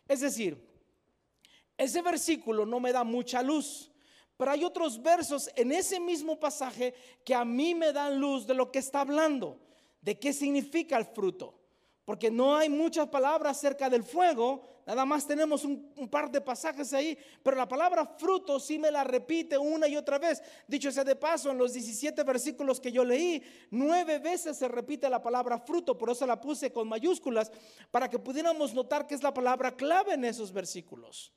[0.07, 0.65] Es decir,
[1.77, 3.91] ese versículo no me da mucha luz.
[4.37, 8.55] Pero hay otros versos en ese mismo pasaje que a mí me dan luz de
[8.55, 9.59] lo que está hablando,
[10.01, 11.66] de qué significa el fruto.
[12.07, 16.93] Porque no hay muchas palabras acerca del fuego, nada más tenemos un, par de pasajes
[16.93, 20.41] ahí, pero la palabra fruto sí me la repite una y otra vez.
[20.69, 23.43] Dicho sea de paso, en los 17 versículos que yo leí,
[23.73, 27.51] nueve veces se repite la palabra fruto, por eso la puse con mayúsculas,
[27.91, 31.33] para que pudiéramos notar que es la palabra clave en esos versículos.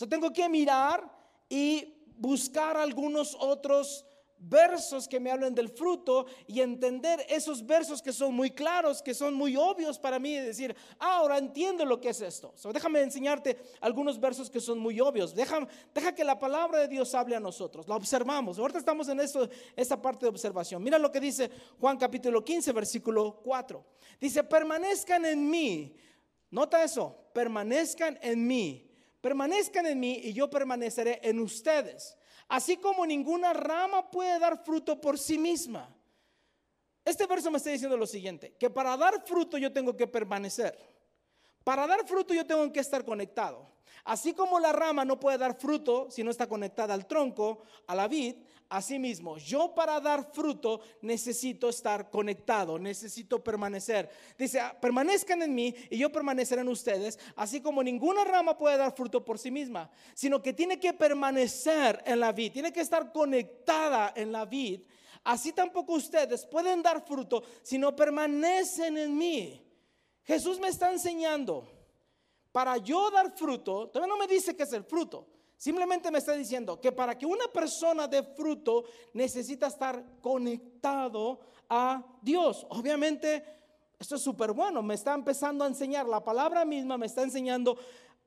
[0.00, 1.08] O tengo que mirar
[1.48, 4.04] y buscar algunos otros
[4.40, 9.14] versos que me hablen del fruto y entender esos versos que son muy claros, que
[9.14, 12.54] son muy obvios para mí y decir, ah, ahora entiendo lo que es esto.
[12.72, 15.34] déjame enseñarte algunos versos que son muy obvios.
[15.34, 17.86] Deja, deja que la palabra de Dios hable a nosotros.
[17.86, 18.58] La observamos.
[18.58, 20.82] Ahorita estamos en esto, esta parte de observación.
[20.82, 23.84] Mira lo que dice Juan capítulo 15, versículo 4.
[24.20, 25.94] Dice, permanezcan en mí.
[26.50, 32.16] Nota eso, permanezcan en mí Permanezcan en mí y yo permaneceré en ustedes.
[32.50, 35.88] Así como ninguna rama puede dar fruto por sí misma.
[37.04, 40.76] Este verso me está diciendo lo siguiente, que para dar fruto yo tengo que permanecer.
[41.62, 43.70] Para dar fruto yo tengo que estar conectado.
[44.02, 47.94] Así como la rama no puede dar fruto si no está conectada al tronco, a
[47.94, 48.34] la vid,
[48.72, 54.08] Asimismo, yo para dar fruto necesito estar conectado, necesito permanecer.
[54.38, 58.76] Dice, ah, permanezcan en mí y yo permaneceré en ustedes, así como ninguna rama puede
[58.76, 62.80] dar fruto por sí misma, sino que tiene que permanecer en la vid, tiene que
[62.80, 64.82] estar conectada en la vid.
[65.24, 69.66] Así tampoco ustedes pueden dar fruto si no permanecen en mí.
[70.22, 71.66] Jesús me está enseñando,
[72.52, 75.26] para yo dar fruto, todavía no me dice que es el fruto,
[75.60, 82.02] Simplemente me está diciendo que para que una persona dé fruto necesita estar conectado a
[82.22, 82.66] Dios.
[82.70, 83.44] Obviamente,
[83.98, 84.82] esto es súper bueno.
[84.82, 87.76] Me está empezando a enseñar, la palabra misma me está enseñando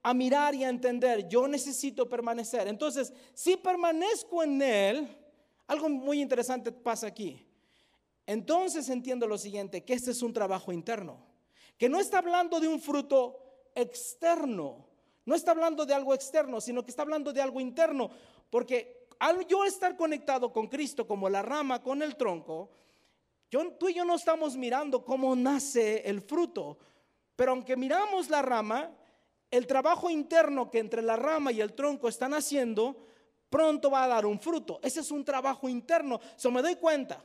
[0.04, 1.28] a mirar y a entender.
[1.28, 2.68] Yo necesito permanecer.
[2.68, 5.18] Entonces, si permanezco en Él,
[5.66, 7.44] algo muy interesante pasa aquí.
[8.28, 11.18] Entonces entiendo lo siguiente, que este es un trabajo interno,
[11.80, 14.93] que no está hablando de un fruto externo,
[15.26, 18.10] no está hablando de algo externo, sino que está hablando de algo interno.
[18.50, 22.70] Porque al yo estar conectado con Cristo como la rama con el tronco,
[23.78, 26.78] tú y yo no estamos mirando cómo nace el fruto.
[27.36, 28.92] Pero aunque miramos la rama,
[29.50, 33.06] el trabajo interno que entre la rama y el tronco están haciendo,
[33.50, 34.80] pronto va a dar un fruto.
[34.84, 36.20] Ese es un trabajo interno.
[36.36, 37.24] So me doy cuenta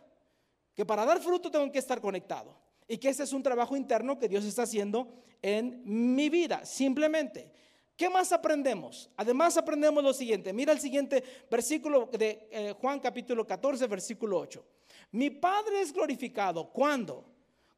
[0.74, 2.54] que para dar fruto tengo que estar conectado.
[2.86, 5.08] Y que ese es un trabajo interno que Dios está haciendo
[5.42, 6.64] en mi vida.
[6.64, 7.50] Simplemente.
[7.98, 9.10] ¿Qué más aprendemos?
[9.16, 10.52] Además aprendemos lo siguiente.
[10.52, 14.64] Mira el siguiente versículo de eh, Juan capítulo 14, versículo 8.
[15.10, 16.70] Mi Padre es glorificado.
[16.70, 17.24] ¿Cuándo?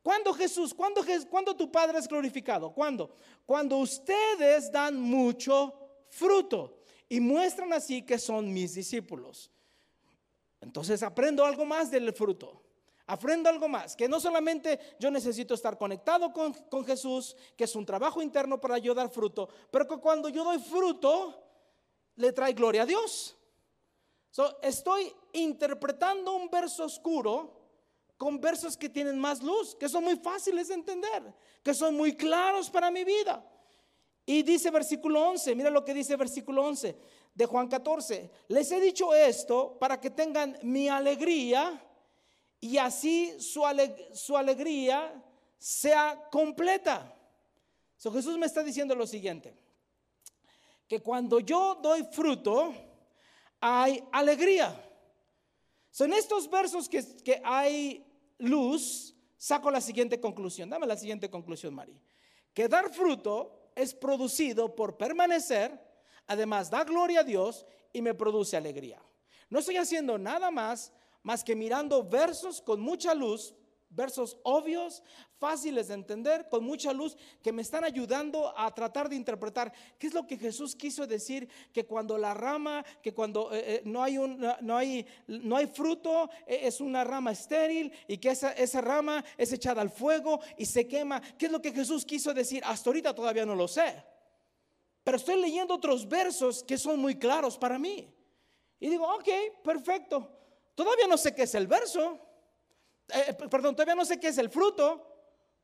[0.03, 0.75] ¿Cuándo Jesús?
[0.75, 2.71] ¿Cuándo, ¿Cuándo tu Padre es glorificado?
[2.71, 3.15] ¿Cuándo?
[3.47, 5.73] Cuando ustedes dan mucho
[6.11, 9.51] fruto y muestran así que son mis discípulos.
[10.61, 12.61] Entonces aprendo algo más del fruto.
[13.11, 17.85] Aprendo algo más, que no solamente yo necesito estar conectado con, Jesús, que es un
[17.85, 21.43] trabajo interno para yo dar fruto, pero que cuando yo doy fruto,
[22.15, 23.37] le trae gloria a Dios.
[24.63, 27.59] estoy interpretando un verso oscuro
[28.17, 32.17] con versos que tienen más luz, que son muy fáciles de entender, que son muy
[32.17, 33.45] claros para mi vida.
[34.25, 36.97] Y dice versículo 11, mira lo que dice versículo 11
[37.35, 38.31] de Juan 14.
[38.47, 41.85] Les he dicho esto para que tengan mi alegría
[42.61, 43.65] y así su,
[44.37, 45.13] alegría
[45.59, 47.15] sea completa.
[47.97, 49.55] So, Jesús me está diciendo lo siguiente,
[50.87, 52.75] que cuando yo doy fruto,
[53.61, 54.79] hay alegría.
[55.91, 58.05] Son estos versos que, que hay
[58.39, 60.69] luz, saco la siguiente conclusión.
[60.69, 61.99] Dame la siguiente conclusión, Mari.
[62.53, 65.79] Que dar fruto es producido por permanecer,
[66.27, 69.01] además da gloria a Dios y me produce alegría.
[69.49, 73.55] No estoy haciendo nada más más que mirando versos con mucha luz
[73.91, 75.03] versos obvios,
[75.39, 80.07] fáciles de entender, con mucha luz, que me están ayudando a tratar de interpretar qué
[80.07, 84.03] es lo que Jesús quiso decir, que cuando la rama, que cuando eh, eh, no,
[84.03, 88.53] hay un, no, hay, no hay fruto, eh, es una rama estéril y que esa,
[88.53, 91.21] esa rama es echada al fuego y se quema.
[91.37, 92.63] ¿Qué es lo que Jesús quiso decir?
[92.65, 94.05] Hasta ahorita todavía no lo sé.
[95.03, 98.15] Pero estoy leyendo otros versos que son muy claros para mí.
[98.79, 99.29] Y digo, ok,
[99.65, 100.40] perfecto.
[100.75, 102.19] Todavía no sé qué es el verso.
[103.09, 105.07] Eh, eh, perdón, todavía no sé qué es el fruto,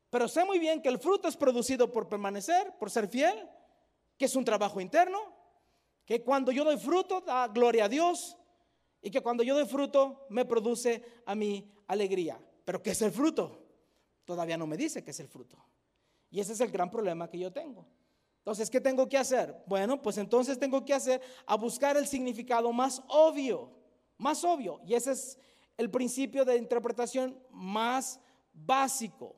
[0.09, 3.47] pero sé muy bien que el fruto es producido por permanecer, por ser fiel,
[4.17, 5.19] que es un trabajo interno,
[6.05, 8.37] que cuando yo doy fruto da gloria a Dios
[9.01, 12.39] y que cuando yo doy fruto me produce a mí alegría.
[12.65, 13.63] Pero ¿qué es el fruto?
[14.25, 15.57] Todavía no me dice qué es el fruto.
[16.29, 17.85] Y ese es el gran problema que yo tengo.
[18.39, 19.55] Entonces, ¿qué tengo que hacer?
[19.65, 23.71] Bueno, pues entonces tengo que hacer a buscar el significado más obvio,
[24.17, 24.79] más obvio.
[24.85, 25.37] Y ese es
[25.77, 28.19] el principio de interpretación más
[28.53, 29.35] básico.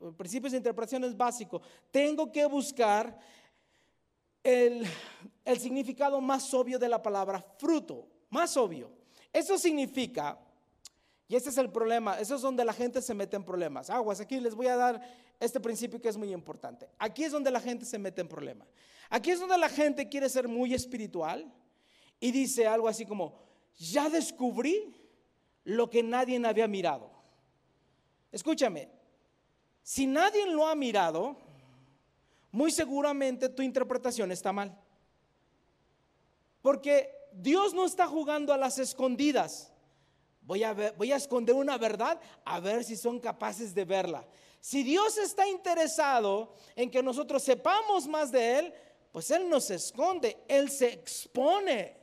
[0.00, 1.60] El principio de interpretación es básico.
[1.90, 3.18] Tengo que buscar
[4.42, 4.86] el,
[5.58, 8.90] significado más obvio de la palabra fruto, más obvio.
[9.32, 10.38] Eso significa,
[11.28, 13.90] y ese es el problema, eso es donde la gente se mete en problemas.
[13.90, 15.00] Aguas, aquí les voy a dar
[15.38, 16.88] este principio que es muy importante.
[16.98, 18.68] Aquí es donde la gente se mete en problemas.
[19.08, 21.52] Aquí es donde la gente quiere ser muy espiritual
[22.18, 23.34] y dice algo así como,
[23.76, 24.94] ya descubrí
[25.64, 27.10] lo que nadie había mirado.
[28.32, 28.88] Escúchame,
[29.82, 31.36] si nadie lo ha mirado,
[32.52, 34.76] muy seguramente tu interpretación está mal.
[36.62, 39.72] Porque Dios no está jugando a las escondidas.
[40.42, 44.26] Voy a, voy a esconder una verdad a ver si son capaces de verla.
[44.60, 48.74] Si Dios está interesado en que nosotros sepamos más de Él,
[49.12, 51.99] pues Él no se esconde, Él se expone.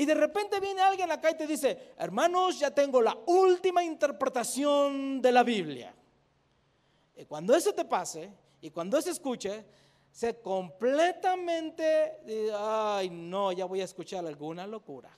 [0.00, 5.20] Y de repente viene alguien acá y te dice, hermanos, ya tengo la última interpretación
[5.20, 5.94] de la Biblia.
[7.18, 8.32] Y cuando eso te pase
[8.62, 9.62] y cuando eso escuche,
[10.10, 12.16] se completamente,
[12.56, 15.10] ay no, ya voy a escuchar alguna locura.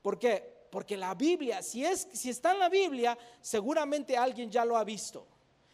[0.00, 0.68] ¿Por qué?
[0.70, 4.84] Porque la Biblia, si, es, si está en la Biblia, seguramente alguien ya lo ha
[4.84, 5.26] visto.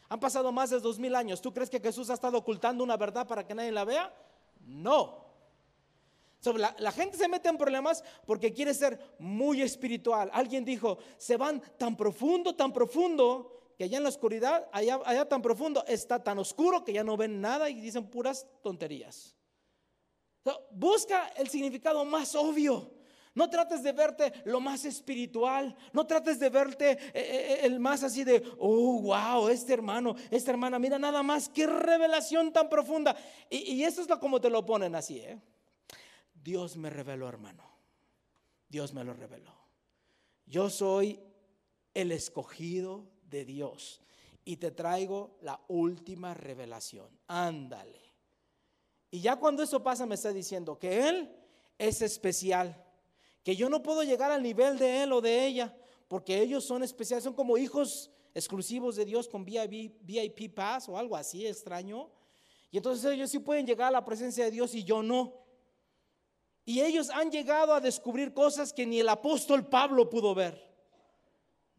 [0.09, 1.43] Han pasado más de dos mil años.
[1.43, 4.15] ¿Tú crees que Jesús ha estado ocultando una verdad para que nadie la vea?
[4.61, 5.26] No
[6.55, 10.31] la, gente se mete en problemas porque quiere ser muy espiritual.
[10.33, 15.29] Alguien dijo, se van tan profundo, tan profundo, que allá en la oscuridad, allá, allá
[15.29, 19.37] tan profundo, está tan oscuro que ya no ven nada y dicen puras tonterías.
[20.71, 22.93] busca el significado más obvio.
[23.35, 25.77] No trates de verte lo más espiritual.
[25.93, 30.17] No trates de verte eh, eh, eh, el más así de, oh, wow, este hermano,
[30.31, 33.15] esta hermana, mira nada más, qué revelación tan profunda.
[33.51, 35.39] Y, y eso es como te lo ponen así, ¿eh?
[36.47, 37.65] Dios me reveló, hermano.
[38.69, 39.53] Dios me lo reveló.
[40.47, 41.19] Yo soy
[41.93, 44.01] el escogido de Dios
[44.45, 47.09] y te traigo la última revelación.
[47.27, 48.01] Ándale.
[49.11, 51.37] Y ya cuando eso pasa me está diciendo que Él
[51.79, 52.81] es especial,
[53.43, 56.85] que yo no puedo llegar al nivel de Él o de ella, porque ellos son
[56.85, 62.09] especiales, son como hijos exclusivos de Dios con VIP, Pass o algo así extraño.
[62.71, 65.46] Y entonces ellos sí pueden llegar a la presencia de Dios y yo no.
[66.67, 70.69] Y ellos han llegado a descubrir cosas que ni el apóstol Pablo pudo ver.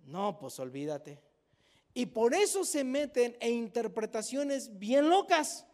[0.06, 1.22] No, pues olvídate.
[1.94, 5.68] Y por eso se meten en interpretaciones bien locas.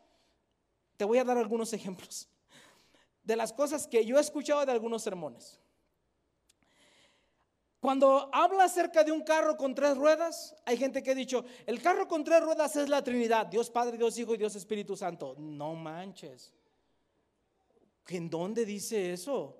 [0.98, 2.28] Te voy a dar algunos ejemplos
[3.24, 5.60] de las cosas que yo he escuchado de algunos sermones.
[7.80, 11.82] Cuando habla acerca de un carro con tres ruedas, hay gente que ha dicho, el
[11.82, 15.36] carro con tres ruedas es la Trinidad, Dios Padre, Dios Hijo y Dios Espíritu Santo.
[15.38, 16.54] No manches.
[18.08, 19.60] ¿En dónde dice eso?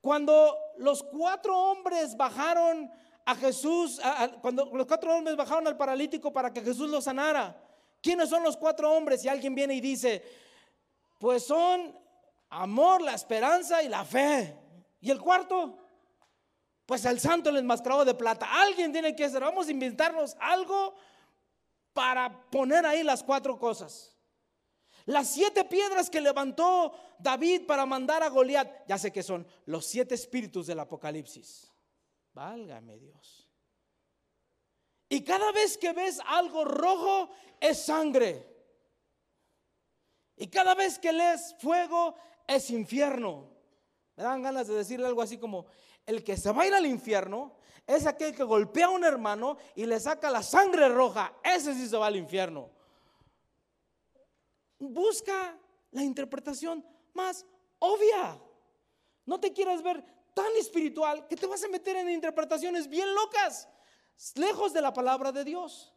[0.00, 2.90] Cuando los cuatro hombres bajaron
[3.24, 4.00] a Jesús,
[4.40, 7.56] cuando los cuatro hombres bajaron al paralítico para que Jesús lo sanara.
[8.02, 9.24] ¿Quiénes son los cuatro hombres?
[9.24, 10.24] Y alguien viene y dice,
[11.18, 11.96] pues son
[12.48, 14.56] amor, la esperanza y la fe.
[15.00, 15.78] ¿Y el cuarto?
[16.86, 18.48] Pues el santo el enmascarado de plata.
[18.62, 20.94] Alguien tiene que hacer, vamos a inventarnos algo
[21.92, 24.16] para poner ahí las cuatro cosas.
[25.10, 29.84] Las siete piedras que levantó David para mandar a Goliat, ya sé que son los
[29.84, 31.68] siete espíritus del Apocalipsis.
[32.32, 33.50] Válgame Dios.
[35.08, 38.46] Y cada vez que ves algo rojo es sangre.
[40.36, 42.14] Y cada vez que lees fuego
[42.46, 43.50] es infierno.
[44.14, 45.66] Me dan ganas de decirle algo así como,
[46.06, 49.56] el que se va a ir al infierno es aquel que golpea a un hermano
[49.74, 51.34] y le saca la sangre roja.
[51.42, 52.70] Ese sí se va al infierno.
[54.80, 55.56] Busca
[55.92, 57.46] la interpretación más
[57.78, 58.40] obvia.
[59.26, 60.02] No te quieras ver
[60.34, 63.68] tan espiritual que te vas a meter en interpretaciones bien locas,
[64.34, 65.92] lejos de la palabra de Dios.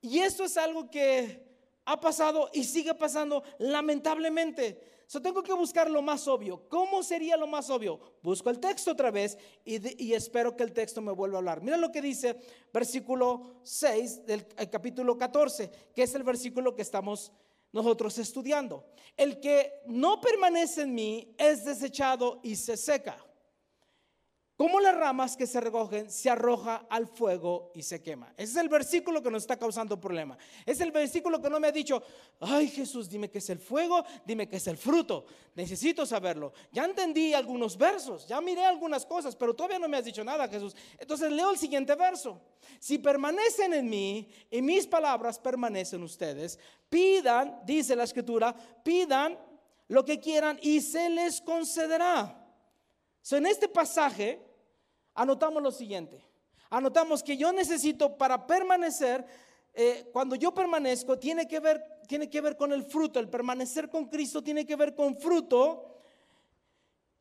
[0.00, 1.46] Y esto es algo que
[1.84, 4.96] ha pasado y sigue pasando lamentablemente.
[5.06, 6.68] So tengo que buscar lo más obvio.
[6.68, 8.00] ¿Cómo sería lo más obvio?
[8.22, 11.62] Busco el texto otra vez y, y espero que el texto me vuelva a hablar.
[11.62, 12.36] Mira lo que dice
[12.72, 17.30] versículo 6 del capítulo 14, que es el versículo que estamos
[17.76, 18.84] nosotros estudiando.
[19.16, 23.16] El que no permanece en mí es desechado y se seca.
[24.56, 28.32] Como las ramas que se recogen se arroja al fuego y se quema.
[28.38, 30.38] Ese es el versículo que nos está causando problema.
[30.64, 32.02] Es el versículo que no me ha dicho,
[32.40, 35.26] ay Jesús, dime qué es el fuego, dime qué es el fruto.
[35.54, 36.54] Necesito saberlo.
[36.72, 40.48] Ya entendí algunos versos, ya miré algunas cosas, pero todavía no me has dicho nada,
[40.48, 40.74] Jesús.
[40.98, 42.40] Entonces leo el siguiente verso.
[42.80, 46.58] Si permanecen en mí y mis palabras permanecen ustedes,
[46.88, 49.38] pidan, dice la escritura, pidan
[49.88, 52.44] lo que quieran y se les concederá.
[53.22, 54.40] So, en este pasaje
[55.14, 56.24] anotamos lo siguiente.
[56.70, 59.24] Anotamos que yo necesito para permanecer,
[59.72, 63.20] eh, cuando yo permanezco, tiene que, ver, tiene que ver con el fruto.
[63.20, 65.92] El permanecer con Cristo tiene que ver con fruto.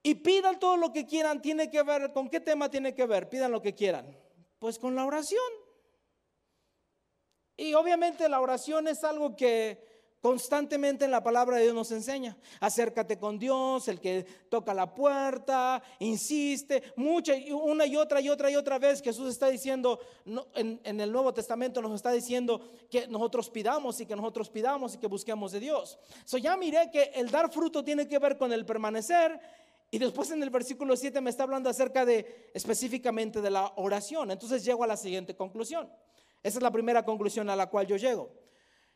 [0.02, 3.28] Y pidan todo lo que quieran, tiene que ver, ¿con qué tema tiene que ver?
[3.28, 4.16] Pidan lo que quieran.
[4.60, 5.65] Pues con la oración.
[7.58, 9.96] Y obviamente la oración es algo que
[10.26, 14.92] Constantemente en la palabra de Dios nos enseña, acércate con Dios, el que toca la
[14.96, 20.00] puerta, insiste, mucha, una y otra y otra y otra vez Jesús está diciendo,
[20.56, 24.98] en, el Nuevo Testamento nos está diciendo que nosotros pidamos y que nosotros pidamos y
[24.98, 26.00] que busquemos de Dios.
[26.24, 29.40] So ya miré que el dar fruto tiene que ver con el permanecer
[29.92, 34.32] y después en el versículo 7 me está hablando acerca de específicamente de la oración.
[34.32, 35.88] Entonces llego a la siguiente conclusión.
[36.46, 38.30] Esa es la primera conclusión a la cual yo llego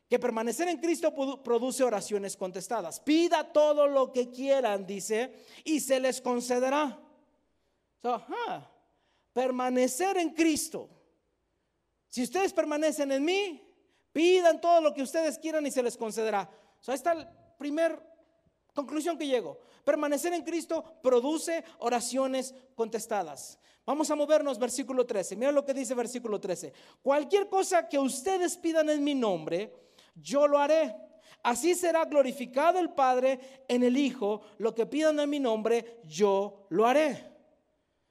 [0.09, 2.99] que permanecer en Cristo produce oraciones contestadas.
[2.99, 6.99] Pida todo lo que quieran, dice, y se les concederá.
[9.31, 10.89] permanecer en Cristo.
[12.07, 13.61] Si ustedes permanecen en mí,
[14.11, 16.49] pidan todo lo que ustedes quieran y se les concederá.
[16.79, 18.01] So, esta es la primera
[18.73, 19.59] conclusión que llego.
[19.83, 23.59] Permanecer en Cristo produce oraciones contestadas.
[23.85, 25.35] Vamos a movernos, versículo 13.
[25.35, 26.73] Mira lo que dice versículo 13.
[27.01, 29.73] Cualquier cosa que ustedes pidan en mi nombre,
[30.15, 30.95] yo lo haré.
[31.41, 34.41] Así será glorificado el Padre en el Hijo.
[34.57, 37.29] Lo que pidan en mi nombre, yo lo haré.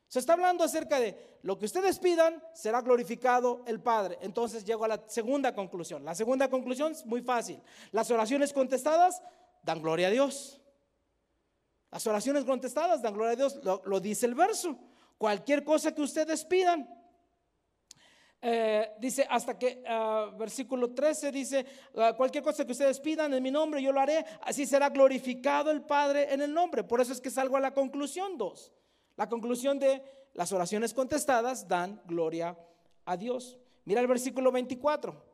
[0.08, 4.18] Se está hablando acerca de lo que ustedes pidan, será glorificado el Padre.
[4.22, 6.04] Entonces llego a la segunda conclusión.
[6.04, 7.60] La segunda conclusión es muy fácil.
[7.92, 9.22] Las oraciones contestadas
[9.62, 10.60] dan gloria a Dios.
[11.90, 13.60] Las oraciones contestadas dan gloria a Dios.
[13.62, 14.78] Lo, lo dice el verso.
[15.18, 16.88] Cualquier cosa que ustedes pidan,
[18.40, 21.66] eh, dice hasta que ah, versículo 13 dice,
[21.96, 25.72] ah, cualquier cosa que ustedes pidan en mi nombre, yo lo haré, así será glorificado
[25.72, 26.84] el Padre en el nombre.
[26.84, 28.72] Por eso es que salgo a la conclusión 2.
[29.16, 30.00] La conclusión de
[30.34, 32.56] las oraciones contestadas dan gloria
[33.04, 33.58] a Dios.
[33.84, 35.26] Mira el versículo 24.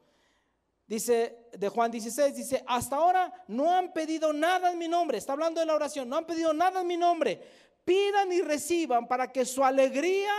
[0.86, 5.18] Dice de Juan 16, dice, hasta ahora no han pedido nada en mi nombre.
[5.18, 7.42] Está hablando de la oración, no han pedido nada en mi nombre.
[7.84, 10.32] Pidan y reciban para que su alegría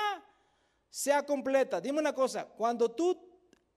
[0.89, 1.79] sea completa.
[1.79, 3.19] Dime una cosa, cuando tú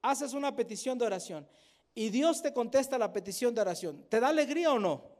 [0.02, 1.48] haces una petición de oración
[1.94, 5.18] y Dios te contesta la petición de oración, ¿te da alegría o no?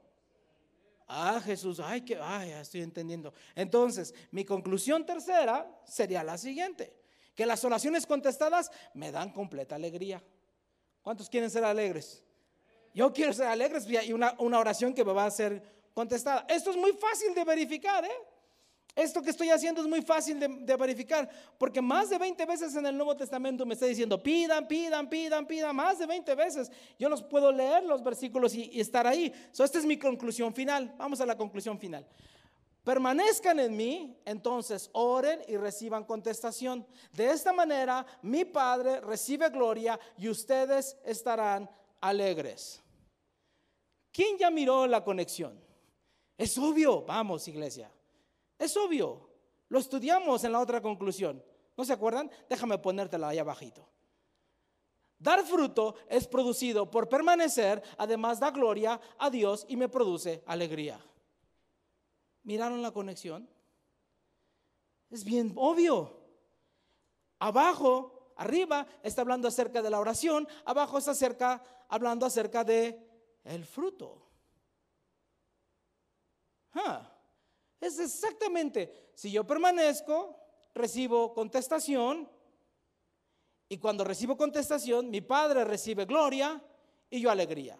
[1.08, 3.32] Ah, Jesús, ay, que, ay, estoy entendiendo.
[3.54, 6.94] Entonces, mi conclusión tercera sería la siguiente,
[7.34, 10.22] que las oraciones contestadas me dan completa alegría.
[11.02, 12.22] ¿Cuántos quieren ser alegres?
[12.94, 15.62] Yo quiero ser alegres y una, una oración que me va a ser
[15.94, 16.44] contestada.
[16.48, 18.37] Esto es muy fácil de verificar, ¿eh?
[18.98, 22.84] Esto que estoy haciendo es muy fácil de, verificar, porque más de 20 veces en
[22.84, 26.68] el Nuevo Testamento me está diciendo, pidan, pidan, pidan, pidan, más de 20 veces.
[26.98, 29.32] Yo los puedo leer los versículos y, estar ahí.
[29.52, 30.92] So, esta es mi conclusión final.
[30.98, 32.04] Vamos a la conclusión final.
[32.82, 36.84] permanezcan en mí, entonces oren y reciban contestación.
[37.12, 41.70] De esta manera mi Padre recibe gloria y ustedes estarán
[42.00, 42.82] alegres.
[44.10, 45.56] ¿Quién ya miró la conexión?
[46.36, 47.92] Es obvio, vamos iglesia,
[48.58, 49.28] es obvio.
[49.68, 51.42] Lo estudiamos en la otra conclusión.
[51.76, 52.30] ¿No se acuerdan?
[52.48, 53.88] Déjame ponértela ahí abajito.
[55.18, 61.00] Dar fruto es producido por permanecer, además da gloria a Dios y me produce alegría.
[62.44, 63.48] ¿Miraron la conexión?
[65.10, 66.16] Es bien obvio.
[67.40, 73.04] Abajo, arriba está hablando acerca de la oración, abajo está acerca, hablando acerca de
[73.44, 74.22] el fruto.
[76.74, 77.17] Ah,
[77.80, 80.36] es exactamente, si yo permanezco,
[80.74, 82.28] recibo contestación,
[83.68, 86.62] y cuando recibo contestación, mi Padre recibe gloria
[87.10, 87.78] y yo alegría.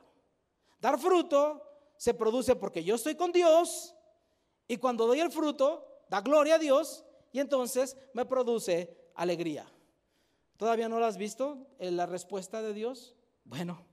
[0.80, 1.62] Dar fruto
[1.96, 3.94] se produce porque yo estoy con Dios
[4.66, 9.66] y cuando doy el fruto, da gloria a Dios y entonces me produce alegría.
[10.59, 13.16] ¿Todavía no lo has visto en la respuesta de Dios?
[13.44, 13.86] Bueno,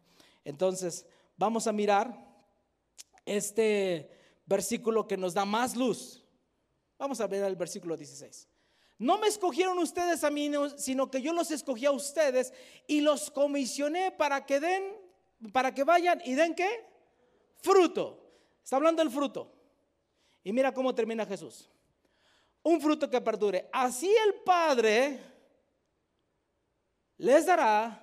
[0.43, 1.05] entonces
[1.37, 2.27] vamos a mirar
[3.25, 4.14] este
[4.45, 6.23] versículo que nos da más luz.
[6.97, 8.47] Vamos a ver el versículo 16.
[8.97, 12.53] No me escogieron ustedes a mí, sino que yo los escogí a ustedes
[12.87, 14.83] y los comisioné para que den,
[15.51, 16.85] para que vayan y den qué?
[17.61, 18.21] Fruto.
[18.63, 19.51] Está hablando del fruto.
[20.43, 21.69] Y mira cómo termina Jesús.
[22.63, 23.69] Un fruto que perdure.
[23.73, 25.19] Así el Padre
[27.17, 28.01] les dará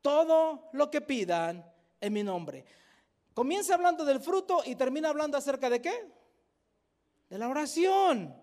[0.00, 1.64] todo lo que pidan
[2.00, 2.64] en mi nombre.
[3.38, 6.12] Comienza hablando del fruto y termina hablando acerca de qué?
[7.30, 8.34] De la oración.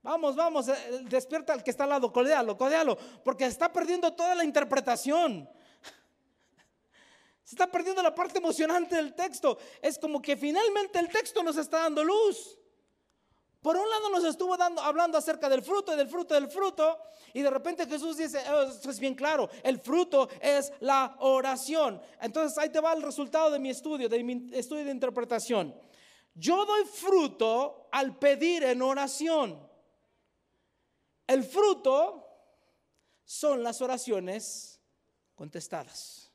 [0.00, 4.36] Vamos, vamos, eh, despierta al que está al lado, codealo, codealo, porque está perdiendo toda
[4.36, 5.50] la interpretación.
[7.42, 9.58] Se está perdiendo la parte emocionante del texto.
[9.82, 12.56] Es como que finalmente el texto nos está dando luz.
[13.60, 16.98] Por un lado nos estuvo dando, hablando acerca del fruto y del fruto del fruto,
[17.32, 22.00] y de repente Jesús dice, oh, esto es bien claro, el fruto es la oración.
[22.20, 25.74] Entonces ahí te va el resultado de mi estudio, de mi estudio de interpretación.
[26.34, 29.68] Yo doy fruto al pedir en oración.
[31.26, 32.24] El fruto
[33.24, 34.80] son las oraciones
[35.34, 36.32] contestadas.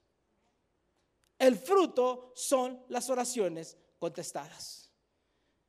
[1.40, 4.83] El fruto son las oraciones contestadas.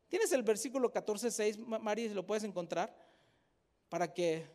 [0.09, 2.95] ¿Tienes el versículo 14.6, María, si lo puedes encontrar?
[3.89, 4.47] Para que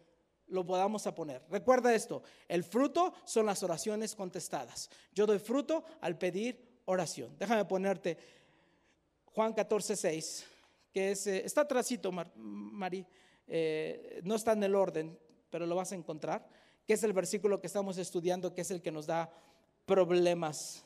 [0.47, 1.43] lo podamos a poner.
[1.49, 4.89] Recuerda esto, el fruto son las oraciones contestadas.
[5.13, 7.35] Yo doy fruto al pedir oración.
[7.37, 8.17] Déjame ponerte
[9.25, 10.43] Juan 14.6,
[10.91, 13.07] que es, eh, está atrásito, María.
[13.47, 15.17] Eh, no está en el orden,
[15.49, 16.47] pero lo vas a encontrar,
[16.85, 19.31] que es el versículo que estamos estudiando, que es el que nos da
[19.85, 20.83] problemas,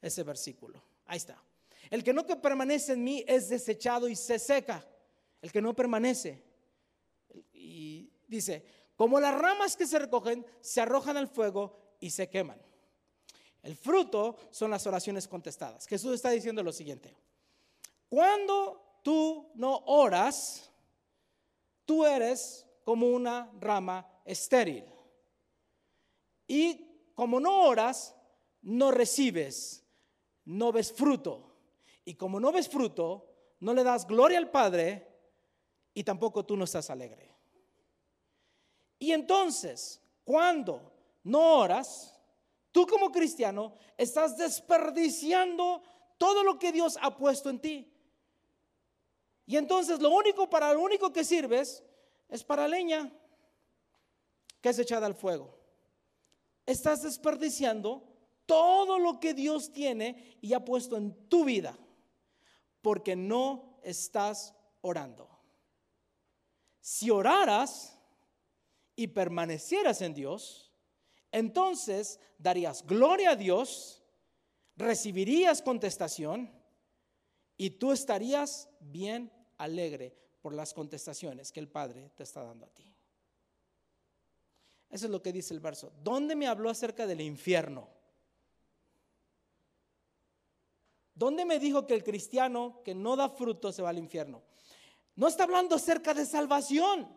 [0.00, 0.82] ese versículo.
[1.06, 1.42] Ahí está.
[1.90, 4.86] El que no permanece en mí es desechado y se seca.
[5.40, 6.42] El que no permanece.
[7.52, 8.64] Y dice,
[8.96, 12.60] como las ramas que se recogen, se arrojan al fuego y se queman.
[13.62, 15.86] El fruto son las oraciones contestadas.
[15.86, 17.16] Jesús está diciendo lo siguiente.
[18.08, 20.70] Cuando tú no oras,
[21.84, 24.84] tú eres como una rama estéril.
[26.46, 28.14] Y como no oras,
[28.62, 29.84] no recibes,
[30.44, 31.47] no ves fruto.
[32.08, 33.26] Y como no ves fruto,
[33.60, 35.06] no le das gloria al Padre
[35.92, 37.30] y tampoco tú no estás alegre.
[38.98, 40.90] Y entonces, cuando
[41.24, 42.18] no oras,
[42.72, 45.82] tú como cristiano estás desperdiciando
[46.16, 47.92] todo lo que Dios ha puesto en ti.
[49.44, 51.84] Y entonces lo único para lo único que sirves
[52.30, 53.12] es para leña
[54.62, 55.58] que es echada al fuego.
[56.64, 58.02] Estás desperdiciando
[58.46, 61.78] todo lo que Dios tiene y ha puesto en tu vida
[62.88, 65.28] porque no estás orando.
[66.80, 68.00] Si oraras
[68.96, 70.72] y permanecieras en Dios,
[71.30, 74.02] entonces darías gloria a Dios,
[74.74, 76.50] recibirías contestación
[77.58, 82.70] y tú estarías bien alegre por las contestaciones que el Padre te está dando a
[82.70, 82.96] ti.
[84.88, 85.92] Eso es lo que dice el verso.
[86.02, 87.97] ¿Dónde me habló acerca del infierno?
[91.18, 94.40] ¿Dónde me dijo que el cristiano que no da fruto se va al infierno?
[95.16, 97.08] No está hablando acerca de salvación.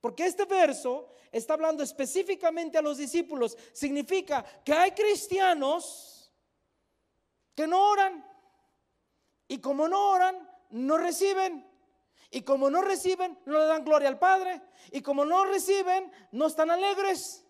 [0.00, 3.58] Porque este verso está hablando específicamente a los discípulos.
[3.72, 6.32] Significa que hay cristianos
[7.56, 8.24] que no oran.
[9.48, 11.68] Y como no oran, no reciben.
[12.30, 14.62] Y como no reciben, no le dan gloria al Padre.
[14.92, 17.44] Y como no reciben, no están alegres.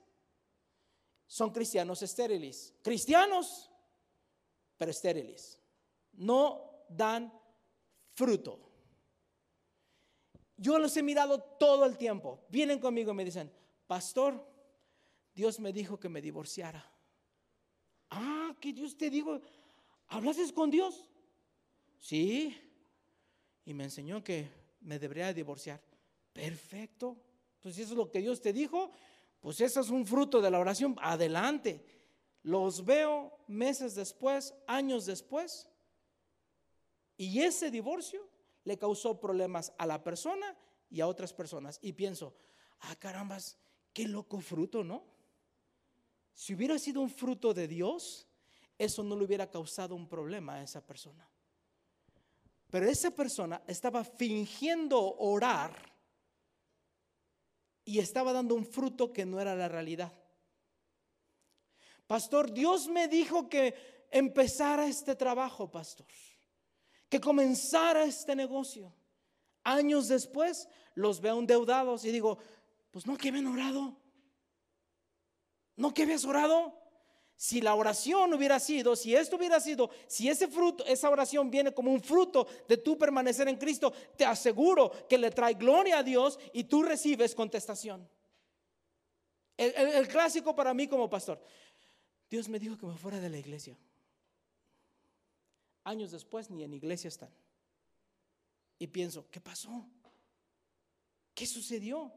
[1.26, 2.72] Son cristianos estériles.
[2.82, 3.69] Cristianos,
[4.80, 5.60] pero estériles.
[6.14, 7.30] No dan
[8.14, 8.58] fruto.
[10.56, 12.46] Yo los he mirado todo el tiempo.
[12.48, 13.52] Vienen conmigo y me dicen,
[13.86, 14.42] pastor,
[15.34, 16.82] Dios me dijo que me divorciara.
[18.08, 19.42] Ah, que Dios te dijo,
[20.08, 21.10] ¿hablaste con Dios?
[21.98, 22.58] Sí.
[23.66, 24.48] Y me enseñó que
[24.80, 25.78] me debería divorciar.
[26.32, 27.18] Perfecto.
[27.60, 28.90] Pues si eso es lo que Dios te dijo,
[29.40, 30.96] pues eso es un fruto de la oración.
[31.02, 31.99] Adelante.
[32.42, 35.68] Los veo meses después, años después.
[37.16, 38.26] Y ese divorcio
[38.64, 40.56] le causó problemas a la persona
[40.88, 41.78] y a otras personas.
[41.82, 42.34] Y pienso,
[42.80, 43.58] ah, carambas,
[43.92, 45.04] qué loco fruto, ¿no?
[46.32, 48.26] Si hubiera sido un fruto de Dios,
[48.78, 51.28] eso no le hubiera causado un problema a esa persona.
[52.70, 55.92] Pero esa persona estaba fingiendo orar
[57.84, 60.12] y estaba dando un fruto que no era la realidad.
[62.10, 66.08] Pastor, Dios me dijo que empezara este trabajo, pastor,
[67.08, 68.92] que comenzara este negocio.
[69.62, 72.38] Años después los veo endeudados y digo,
[72.90, 73.96] pues no que habían orado.
[75.76, 76.76] No que habías orado.
[77.36, 81.72] Si la oración hubiera sido, si esto hubiera sido, si ese fruto, esa oración viene
[81.72, 86.02] como un fruto de tu permanecer en Cristo, te aseguro que le trae gloria a
[86.02, 88.10] Dios y tú recibes contestación.
[89.60, 91.38] El, clásico para mí como pastor.
[92.30, 93.76] Dios me dijo que me fuera de la iglesia.
[95.82, 97.30] Años después ni en iglesia están.
[98.78, 99.84] Y pienso, ¿qué pasó?
[101.34, 102.12] ¿Qué sucedió?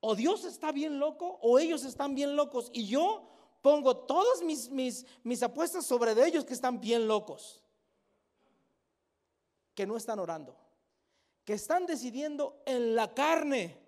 [0.00, 3.30] O Dios está bien loco o ellos están bien locos y yo
[3.60, 7.62] pongo todas mis, mis, mis apuestas sobre de ellos que están bien locos,
[9.74, 10.56] que no están orando,
[11.44, 13.78] que están decidiendo en la carne,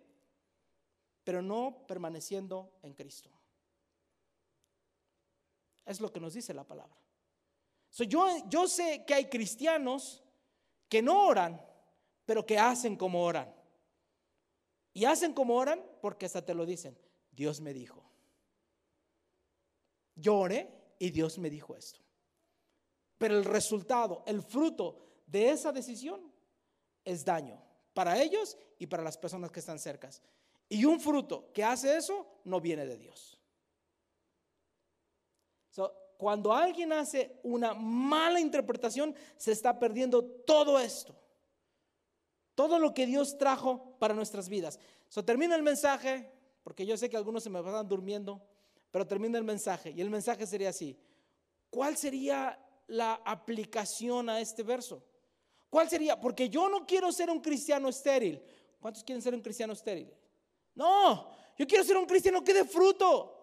[1.24, 3.35] pero no permaneciendo en Cristo.
[5.86, 6.96] Es lo que nos dice la palabra.
[8.08, 10.22] yo, yo sé que hay cristianos
[10.88, 11.64] que no oran,
[12.24, 13.54] pero que hacen como oran.
[14.92, 16.98] Y hacen como oran porque hasta te lo dicen.
[17.30, 18.02] Dios me dijo.
[20.14, 20.68] Lloré
[20.98, 22.00] y Dios me dijo esto.
[23.18, 26.32] Pero el resultado, el fruto de esa decisión
[27.04, 27.62] es daño
[27.92, 30.22] para ellos y para las personas que están cercas.
[30.68, 33.35] Y un fruto que hace eso no viene de Dios.
[36.18, 41.14] Cuando alguien hace una mala interpretación, se está perdiendo todo esto.
[42.54, 44.78] Todo lo que Dios trajo para nuestras vidas.
[45.08, 46.30] So, termina el mensaje,
[46.62, 48.42] porque yo sé que algunos se me van durmiendo
[48.96, 50.98] pero termina el mensaje y el mensaje sería así.
[51.68, 55.04] ¿Cuál sería la aplicación a este verso?
[55.68, 56.18] ¿Cuál sería?
[56.18, 58.42] Porque yo no quiero ser un cristiano estéril.
[58.80, 60.10] ¿Cuántos quieren ser un cristiano estéril?
[60.74, 63.35] No, yo quiero ser un cristiano que dé fruto.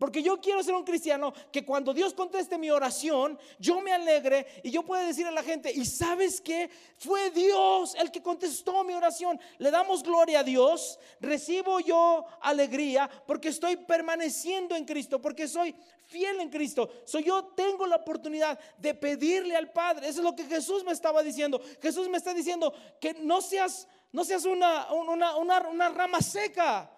[0.00, 4.46] Porque yo quiero ser un cristiano que cuando Dios conteste mi oración, yo me alegre
[4.64, 6.70] y yo pueda decir a la gente, ¿y sabes qué?
[6.96, 9.38] Fue Dios el que contestó mi oración.
[9.58, 15.74] Le damos gloria a Dios, recibo yo alegría porque estoy permaneciendo en Cristo, porque soy
[16.06, 16.88] fiel en Cristo.
[17.04, 20.08] Soy yo tengo la oportunidad de pedirle al Padre.
[20.08, 21.60] Eso es lo que Jesús me estaba diciendo.
[21.82, 26.90] Jesús me está diciendo que no seas, no seas una, una, una, una rama seca.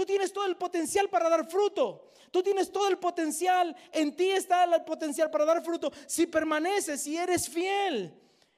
[0.00, 2.12] Tú tienes todo el potencial para dar fruto.
[2.30, 7.02] Tú tienes todo el potencial, en ti está el potencial para dar fruto si permaneces,
[7.02, 8.10] si eres fiel.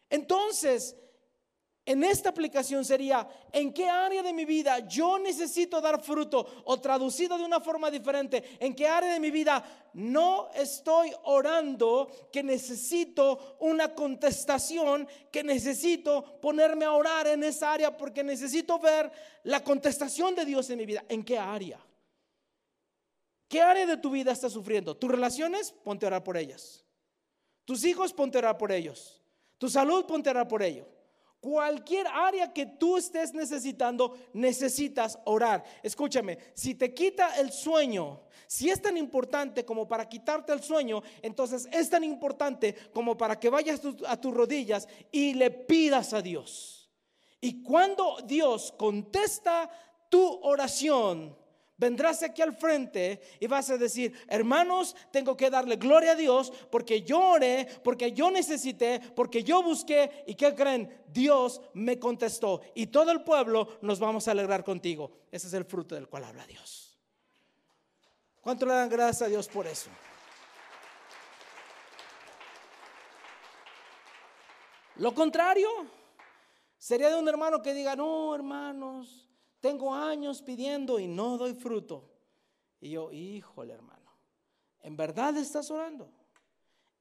[0.08, 0.94] Entonces,
[1.84, 6.62] en esta aplicación sería, ¿en qué área de mi vida yo necesito dar fruto?
[6.64, 12.08] O traducido de una forma diferente, ¿en qué área de mi vida no estoy orando
[12.30, 19.10] que necesito una contestación, que necesito ponerme a orar en esa área porque necesito ver
[19.42, 21.04] la contestación de Dios en mi vida?
[21.08, 21.84] ¿En qué área?
[23.48, 24.96] ¿Qué área de tu vida estás sufriendo?
[24.96, 25.72] ¿Tus relaciones?
[25.72, 26.84] Ponte a orar por ellas.
[27.64, 28.12] ¿Tus hijos?
[28.12, 29.20] Ponte a orar por ellos.
[29.58, 30.06] ¿Tu salud?
[30.06, 30.86] Ponte a orar por ello.
[31.42, 35.64] Cualquier área que tú estés necesitando, necesitas orar.
[35.82, 41.02] Escúchame, si te quita el sueño, si es tan importante como para quitarte el sueño,
[41.20, 46.22] entonces es tan importante como para que vayas a tus rodillas y le pidas a
[46.22, 46.88] Dios.
[47.40, 49.68] Y cuando Dios contesta
[50.08, 51.36] tu oración,
[51.82, 56.52] vendrás aquí al frente y vas a decir, hermanos, tengo que darle gloria a Dios
[56.70, 61.02] porque yo oré, porque yo necesité, porque yo busqué y ¿qué creen?
[61.08, 65.10] Dios me contestó y todo el pueblo nos vamos a alegrar contigo.
[65.32, 66.96] Ese es el fruto del cual habla Dios.
[68.40, 69.90] ¿Cuánto le dan gracias a Dios por eso?
[74.96, 75.68] Lo contrario
[76.78, 79.31] sería de un hermano que diga, no, hermanos,
[79.62, 82.10] tengo años pidiendo y no doy fruto.
[82.82, 84.12] Y yo, híjole hermano,
[84.80, 86.12] ¿en verdad estás orando?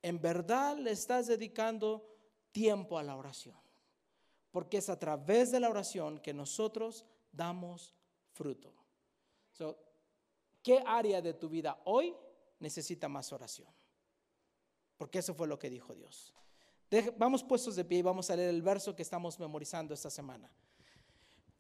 [0.02, 2.08] ¿En verdad le estás dedicando
[2.54, 3.62] tiempo a la oración?
[4.52, 7.96] porque es a través de la oración que nosotros damos
[8.34, 8.74] fruto.
[10.62, 12.16] ¿Qué área de tu vida hoy
[12.60, 13.70] necesita más oración?
[14.98, 16.34] Porque eso fue lo que dijo Dios.
[17.18, 20.52] vamos puestos de pie y vamos a leer el verso que estamos memorizando esta semana.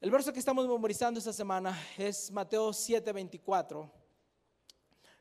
[0.01, 3.87] El verso que estamos memorizando esta semana es Mateo 7:24.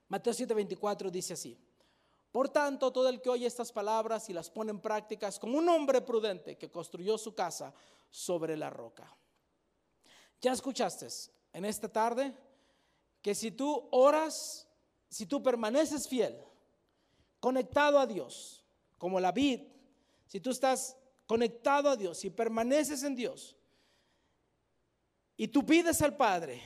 [0.09, 1.59] Mateo 7:24 dice así.
[2.33, 5.59] Por tanto, todo el que oye estas palabras y las pone en práctica es como
[5.59, 7.75] un hombre prudente que construyó su casa
[8.11, 9.15] sobre la roca.
[10.41, 11.09] Ya escuchaste
[11.53, 12.35] en esta tarde
[13.21, 14.67] que si tú oras,
[15.11, 16.43] si tú permaneces fiel,
[17.39, 18.65] conectado a Dios,
[18.97, 19.61] como la vid,
[20.27, 23.59] si tú estás conectado a Dios y permaneces en Dios,
[25.41, 26.61] y tú pides al Padre,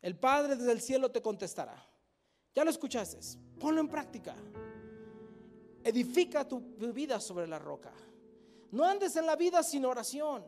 [0.00, 1.84] el Padre desde el cielo te contestará.
[2.54, 3.18] Ya lo escuchaste,
[3.58, 4.36] ponlo en práctica.
[5.82, 6.60] Edifica tu
[6.94, 7.92] vida sobre la roca.
[8.70, 10.44] No andes en la vida sin oración.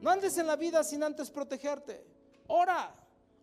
[0.00, 2.06] No andes en la vida sin antes protegerte.
[2.46, 2.94] Ora,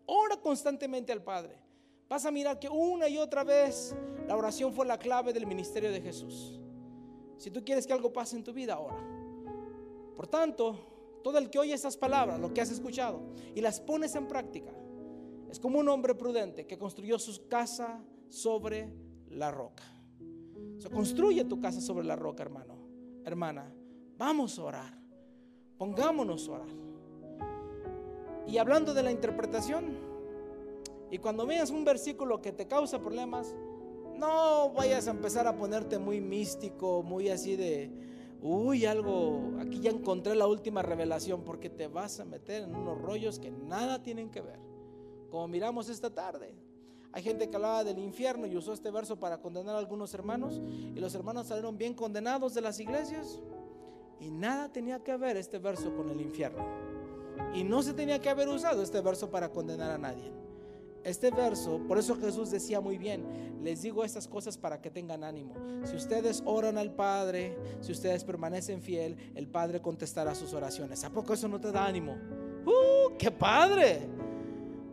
[0.06, 1.60] ora constantemente al Padre.
[2.08, 3.93] Vas a mirar que una y otra vez
[4.30, 6.58] la oración fue la clave del ministerio de Jesús.
[7.38, 8.95] Si tú quieres que algo pase en tu vida, ora.
[10.16, 10.92] Por tanto,
[11.24, 13.21] todo el que oye esas palabras, lo que has escuchado,
[13.55, 14.71] y las pones en práctica,
[15.49, 18.93] es como un hombre prudente que construyó su casa sobre
[19.30, 19.84] la roca.
[20.80, 22.76] Se construye tu casa sobre la roca, hermano,
[23.24, 23.74] hermana.
[24.17, 24.97] Vamos a orar.
[25.78, 26.67] Pongámonos a orar.
[28.47, 29.97] Y hablando de la interpretación,
[31.09, 33.55] y cuando veas un versículo que te causa problemas,
[34.17, 37.91] no vayas a empezar a ponerte muy místico, muy así de,
[38.43, 43.01] uy, algo, aquí ya encontré la última revelación, porque te vas a meter en unos
[43.01, 44.59] rollos que nada tienen que ver,
[45.31, 46.53] como miramos esta tarde.
[47.13, 50.61] Hay gente que hablaba del infierno y usó este verso para condenar a algunos hermanos,
[50.65, 53.39] y los hermanos salieron bien condenados de las iglesias,
[54.19, 56.65] y nada tenía que ver este verso con el infierno.
[57.53, 60.42] Y no se tenía que haber usado este verso para condenar a nadie.
[61.04, 63.26] Este verso, por eso Jesús decía muy bien,
[63.62, 65.54] les digo estas cosas para que tengan ánimo.
[65.84, 71.04] Si ustedes oran al Padre, si ustedes permanecen fiel, el Padre contestará sus oraciones.
[71.04, 72.16] ¿A poco eso no te da ánimo?
[72.66, 74.08] ¡Uh, qué padre!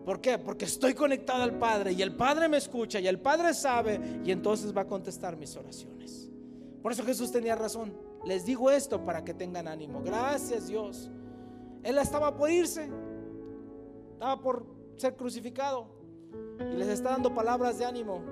[0.05, 0.39] ¿Por qué?
[0.39, 4.33] Porque estoy conectado al Padre y el Padre me escucha y el Padre sabe y
[4.33, 6.29] entonces va a contestar mis oraciones.
[6.83, 7.93] Por eso Jesús tenía razón.
[8.25, 10.03] Les digo esto para que tengan ánimo.
[10.03, 11.09] Gracias Dios.
[11.85, 12.91] Él estaba por irse.
[14.15, 16.00] Estaba por ser crucificado
[16.73, 18.23] y les está dando palabras de ánimo.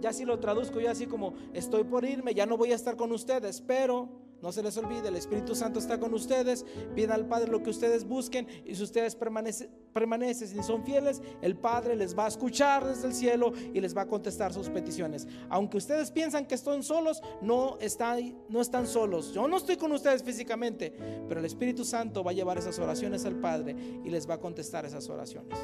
[0.00, 2.96] Ya si lo traduzco yo así como, estoy por irme, ya no voy a estar
[2.96, 7.26] con ustedes, pero no se les olvide, el Espíritu Santo está con ustedes, pida al
[7.26, 11.96] Padre lo que ustedes busquen y si ustedes permanecen, permanecen y son fieles, el Padre
[11.96, 15.26] les va a escuchar desde el cielo y les va a contestar sus peticiones.
[15.48, 19.32] Aunque ustedes piensan que están solos, no están, no están solos.
[19.32, 20.92] Yo no estoy con ustedes físicamente,
[21.28, 23.74] pero el Espíritu Santo va a llevar esas oraciones al Padre
[24.04, 25.58] y les va a contestar esas oraciones.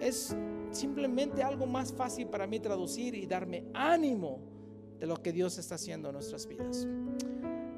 [0.00, 0.36] Es
[0.76, 4.40] simplemente algo más fácil para mí traducir y darme ánimo
[4.98, 6.86] de lo que Dios está haciendo en nuestras vidas.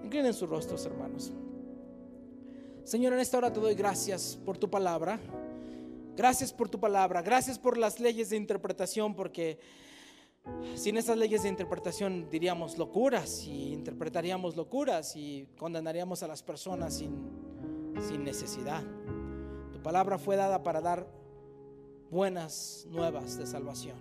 [0.05, 1.32] Inclinen sus rostros, hermanos.
[2.84, 5.20] Señor, en esta hora te doy gracias por tu palabra.
[6.16, 7.22] Gracias por tu palabra.
[7.22, 9.59] Gracias por las leyes de interpretación, porque
[10.74, 16.94] sin esas leyes de interpretación diríamos locuras y interpretaríamos locuras y condenaríamos a las personas
[16.96, 17.14] sin,
[18.09, 18.82] sin necesidad.
[19.72, 21.18] Tu palabra fue dada para dar
[22.11, 23.96] buenas nuevas de salvación.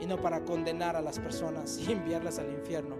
[0.00, 2.96] Y no para condenar a las personas y enviarlas al infierno,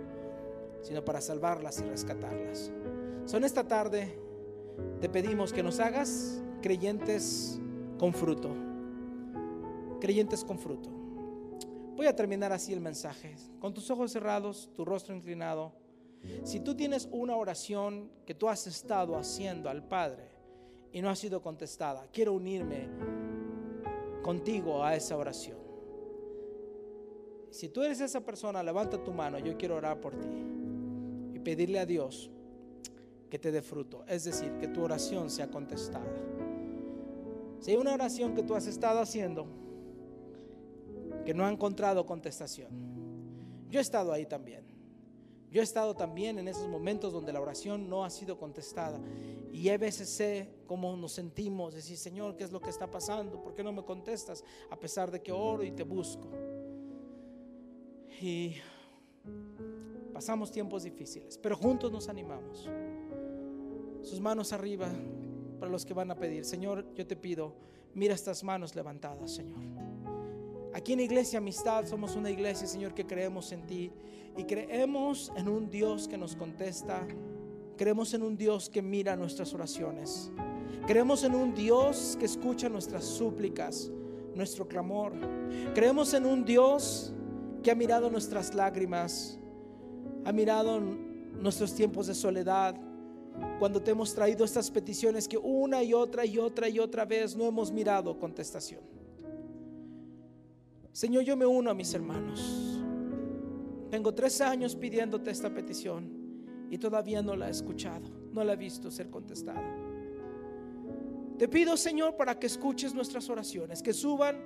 [0.82, 2.70] sino para salvarlas y rescatarlas.
[3.24, 4.18] Son esta tarde
[5.00, 7.58] te pedimos que nos hagas creyentes
[7.98, 8.50] con fruto.
[10.00, 10.90] Creyentes con fruto.
[11.96, 13.36] Voy a terminar así el mensaje.
[13.60, 15.72] Con tus ojos cerrados, tu rostro inclinado.
[16.44, 20.28] Si tú tienes una oración que tú has estado haciendo al Padre
[20.92, 22.88] y no ha sido contestada, quiero unirme
[24.30, 25.58] contigo a esa oración.
[27.50, 30.28] Si tú eres esa persona, levanta tu mano, yo quiero orar por ti
[31.34, 32.30] y pedirle a Dios
[33.28, 36.06] que te dé fruto, es decir, que tu oración sea contestada.
[37.58, 39.48] Si hay una oración que tú has estado haciendo
[41.24, 42.70] que no ha encontrado contestación,
[43.68, 44.64] yo he estado ahí también.
[45.50, 49.00] Yo he estado también en esos momentos donde la oración no ha sido contestada.
[49.52, 53.42] Y a veces sé cómo nos sentimos, decir, Señor, ¿qué es lo que está pasando?
[53.42, 54.44] ¿Por qué no me contestas?
[54.70, 56.28] A pesar de que oro y te busco.
[58.20, 58.56] Y
[60.12, 62.68] pasamos tiempos difíciles, pero juntos nos animamos.
[64.02, 64.88] Sus manos arriba
[65.58, 66.44] para los que van a pedir.
[66.44, 67.54] Señor, yo te pido,
[67.94, 69.60] mira estas manos levantadas, Señor.
[70.72, 73.90] Aquí en Iglesia Amistad somos una iglesia, Señor, que creemos en ti
[74.36, 77.06] y creemos en un Dios que nos contesta
[77.80, 80.30] Creemos en un Dios que mira nuestras oraciones.
[80.86, 83.90] Creemos en un Dios que escucha nuestras súplicas,
[84.34, 85.14] nuestro clamor.
[85.74, 87.14] Creemos en un Dios
[87.62, 89.38] que ha mirado nuestras lágrimas,
[90.26, 92.76] ha mirado nuestros tiempos de soledad,
[93.58, 97.34] cuando te hemos traído estas peticiones que una y otra y otra y otra vez
[97.34, 98.99] no hemos mirado contestación.
[100.92, 102.80] Señor, yo me uno a mis hermanos.
[103.90, 108.56] Tengo tres años pidiéndote esta petición y todavía no la he escuchado, no la he
[108.56, 109.76] visto ser contestada.
[111.38, 114.38] Te pido, Señor, para que escuches nuestras oraciones, que suban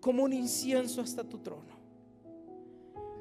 [0.00, 1.80] como un incienso hasta tu trono.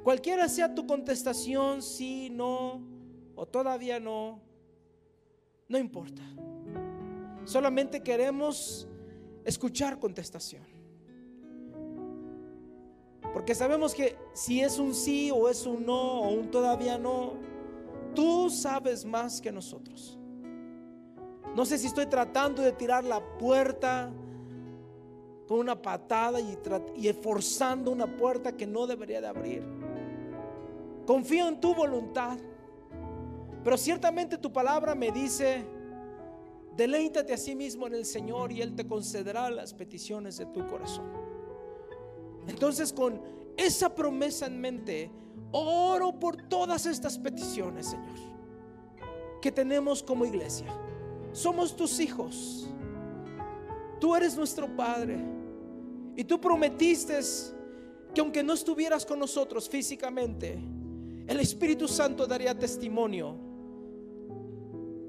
[0.03, 2.81] Cualquiera sea tu contestación, sí, no,
[3.35, 4.41] o todavía no,
[5.67, 6.23] no importa.
[7.45, 8.87] Solamente queremos
[9.45, 10.80] escuchar contestación.
[13.33, 17.33] Porque sabemos que si es un sí o es un no o un todavía no,
[18.13, 20.17] tú sabes más que nosotros.
[21.55, 24.11] No sé si estoy tratando de tirar la puerta
[25.47, 26.57] con una patada y,
[26.95, 27.09] y
[27.89, 29.63] una puerta que no debería de abrir.
[31.05, 32.37] Confío en tu voluntad.
[33.63, 35.65] Pero ciertamente tu palabra me dice,
[36.75, 40.65] deleítate a sí mismo en el Señor y Él te concederá las peticiones de tu
[40.67, 41.20] corazón.
[42.47, 43.21] Entonces con
[43.57, 45.11] esa promesa en mente,
[45.51, 48.17] oro por todas estas peticiones, Señor,
[49.41, 50.67] que tenemos como iglesia.
[51.33, 52.67] Somos tus hijos.
[53.99, 55.19] Tú eres nuestro Padre.
[56.15, 57.19] Y tú prometiste
[58.13, 60.59] que aunque no estuvieras con nosotros físicamente,
[61.27, 63.35] el Espíritu Santo daría testimonio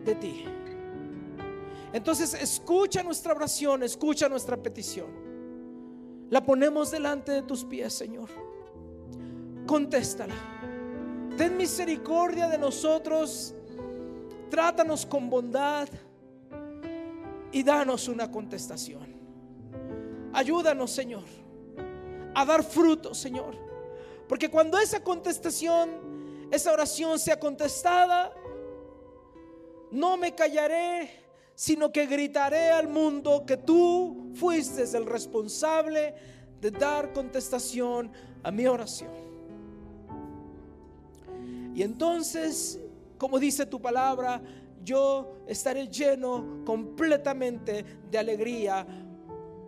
[0.04, 0.44] de ti.
[1.92, 5.21] Entonces escucha nuestra oración, escucha nuestra petición.
[6.32, 8.30] La ponemos delante de tus pies, Señor.
[9.66, 10.34] Contéstala.
[11.36, 13.54] Ten misericordia de nosotros.
[14.48, 15.90] Trátanos con bondad
[17.52, 19.14] y danos una contestación.
[20.32, 21.24] Ayúdanos, Señor,
[22.34, 23.54] a dar fruto, Señor.
[24.26, 28.32] Porque cuando esa contestación, esa oración sea contestada,
[29.90, 31.10] no me callaré,
[31.54, 36.14] sino que gritaré al mundo que tú fuiste el responsable
[36.60, 38.10] de dar contestación
[38.42, 39.10] a mi oración.
[41.74, 42.78] Y entonces,
[43.18, 44.42] como dice tu palabra,
[44.84, 48.86] yo estaré lleno completamente de alegría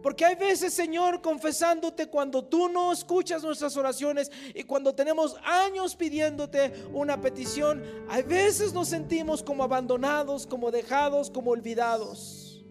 [0.04, 5.96] porque hay veces, Señor, confesándote cuando tú no escuchas nuestras oraciones y cuando tenemos años
[5.96, 12.62] pidiéndote una petición, hay veces nos sentimos como abandonados, como dejados, como olvidados.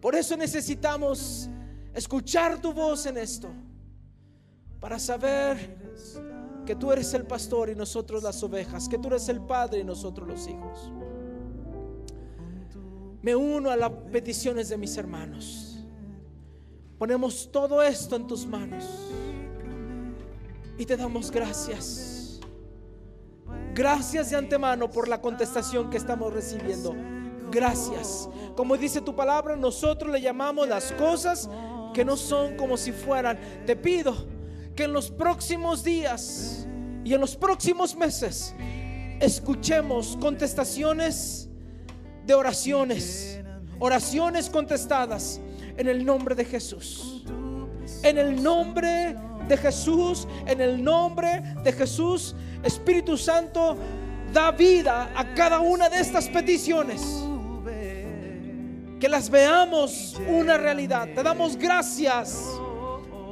[0.00, 1.50] Por eso necesitamos
[1.92, 3.50] escuchar tu voz en esto,
[4.80, 5.76] para saber
[6.64, 9.84] que tú eres el pastor y nosotros las ovejas, que tú eres el padre y
[9.84, 10.90] nosotros los hijos
[13.22, 15.78] me uno a las peticiones de mis hermanos.
[16.98, 18.84] Ponemos todo esto en tus manos
[20.78, 22.40] y te damos gracias.
[23.74, 26.94] Gracias de antemano por la contestación que estamos recibiendo.
[27.50, 28.28] Gracias.
[28.56, 31.48] Como dice tu palabra, nosotros le llamamos las cosas
[31.92, 33.38] que no son como si fueran.
[33.66, 34.14] Te pido
[34.74, 36.66] que en los próximos días
[37.04, 38.54] y en los próximos meses
[39.20, 41.48] escuchemos contestaciones
[42.26, 43.40] de oraciones,
[43.78, 45.40] oraciones contestadas
[45.76, 47.24] en el nombre de Jesús.
[48.02, 49.16] En el nombre
[49.48, 53.76] de Jesús, en el nombre de Jesús, Espíritu Santo,
[54.32, 57.02] da vida a cada una de estas peticiones.
[58.98, 61.08] Que las veamos una realidad.
[61.14, 62.42] Te damos gracias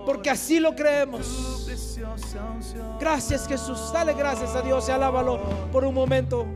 [0.05, 1.66] porque así lo creemos.
[3.01, 3.90] Gracias Jesús.
[3.92, 5.40] Dale gracias a Dios y alábalo
[5.72, 6.47] por un momento.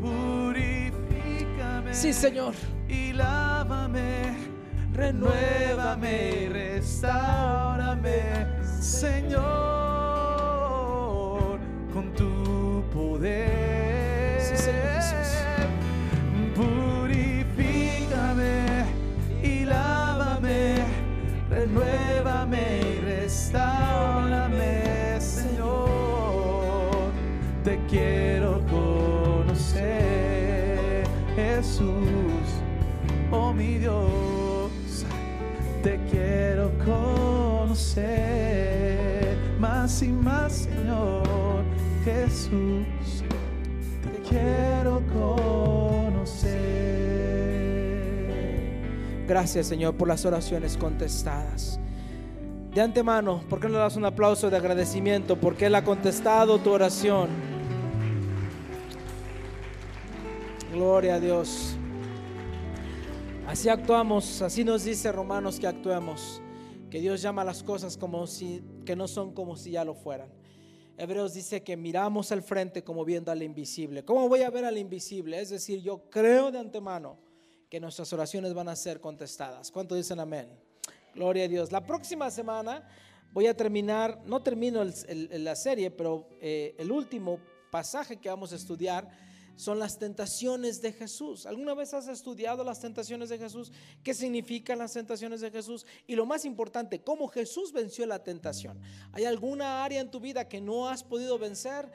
[1.91, 2.55] Sí, Señor.
[2.89, 4.36] Y lávame,
[4.93, 8.22] renuévame y restaurame,
[8.80, 9.49] Señor,
[11.93, 13.68] con tu poder.
[39.59, 41.64] Más y más, Señor
[42.05, 43.22] Jesús,
[44.03, 46.59] te quiero conocer.
[49.26, 51.78] Gracias, Señor, por las oraciones contestadas.
[52.74, 55.36] De antemano, ¿por qué no le das un aplauso de agradecimiento?
[55.36, 57.28] Porque Él ha contestado tu oración.
[60.72, 61.76] Gloria a Dios.
[63.46, 66.42] Así actuamos, así nos dice Romanos que actuemos,
[66.91, 70.30] que Dios llama las cosas como si que no son como si ya lo fueran.
[70.97, 74.05] Hebreos dice que miramos al frente como viendo al invisible.
[74.05, 75.41] ¿Cómo voy a ver al invisible?
[75.41, 77.18] Es decir, yo creo de antemano
[77.70, 79.70] que nuestras oraciones van a ser contestadas.
[79.70, 80.49] ¿Cuánto dicen amén?
[81.14, 81.70] Gloria a Dios.
[81.70, 82.89] La próxima semana
[83.32, 87.39] voy a terminar, no termino la serie, pero eh, el último
[87.70, 89.09] pasaje que vamos a estudiar
[89.59, 91.44] son las tentaciones de Jesús.
[91.44, 93.72] ¿Alguna vez has estudiado las tentaciones de Jesús?
[94.04, 95.84] ¿Qué significan las tentaciones de Jesús?
[96.06, 98.80] Y lo más importante, ¿cómo Jesús venció la tentación?
[99.11, 101.90] ¿Hay alguna área en tu vida que no has podido vencer?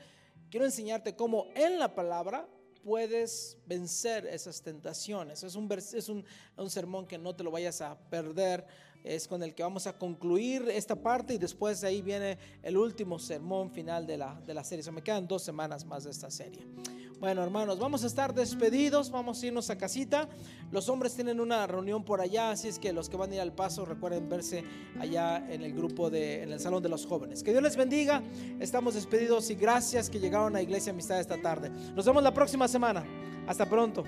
[0.52, 2.50] Quiero enseñarte cómo en la palabra
[2.84, 5.42] puedes vencer esas tentaciones.
[5.44, 6.26] Es un, es un,
[6.58, 8.68] un sermón que no te lo vayas a perder
[9.04, 12.78] es con el que vamos a concluir esta parte y después de ahí viene el
[12.78, 14.84] último sermón final de la, de la serie.
[14.84, 16.66] Se me quedan dos semanas más de esta serie.
[17.24, 20.28] Bueno, hermanos, vamos a estar despedidos, vamos a irnos a casita.
[20.72, 23.40] Los hombres tienen una reunión por allá, así es que los que van a ir
[23.40, 24.66] al paso recuerden verse
[25.00, 27.42] allá en el grupo de en el salón de los jóvenes.
[27.42, 28.22] Que Dios les bendiga.
[28.60, 31.70] Estamos despedidos y gracias que llegaron a Iglesia Amistad esta tarde.
[31.96, 33.06] Nos vemos la próxima semana.
[33.48, 34.04] Hasta pronto.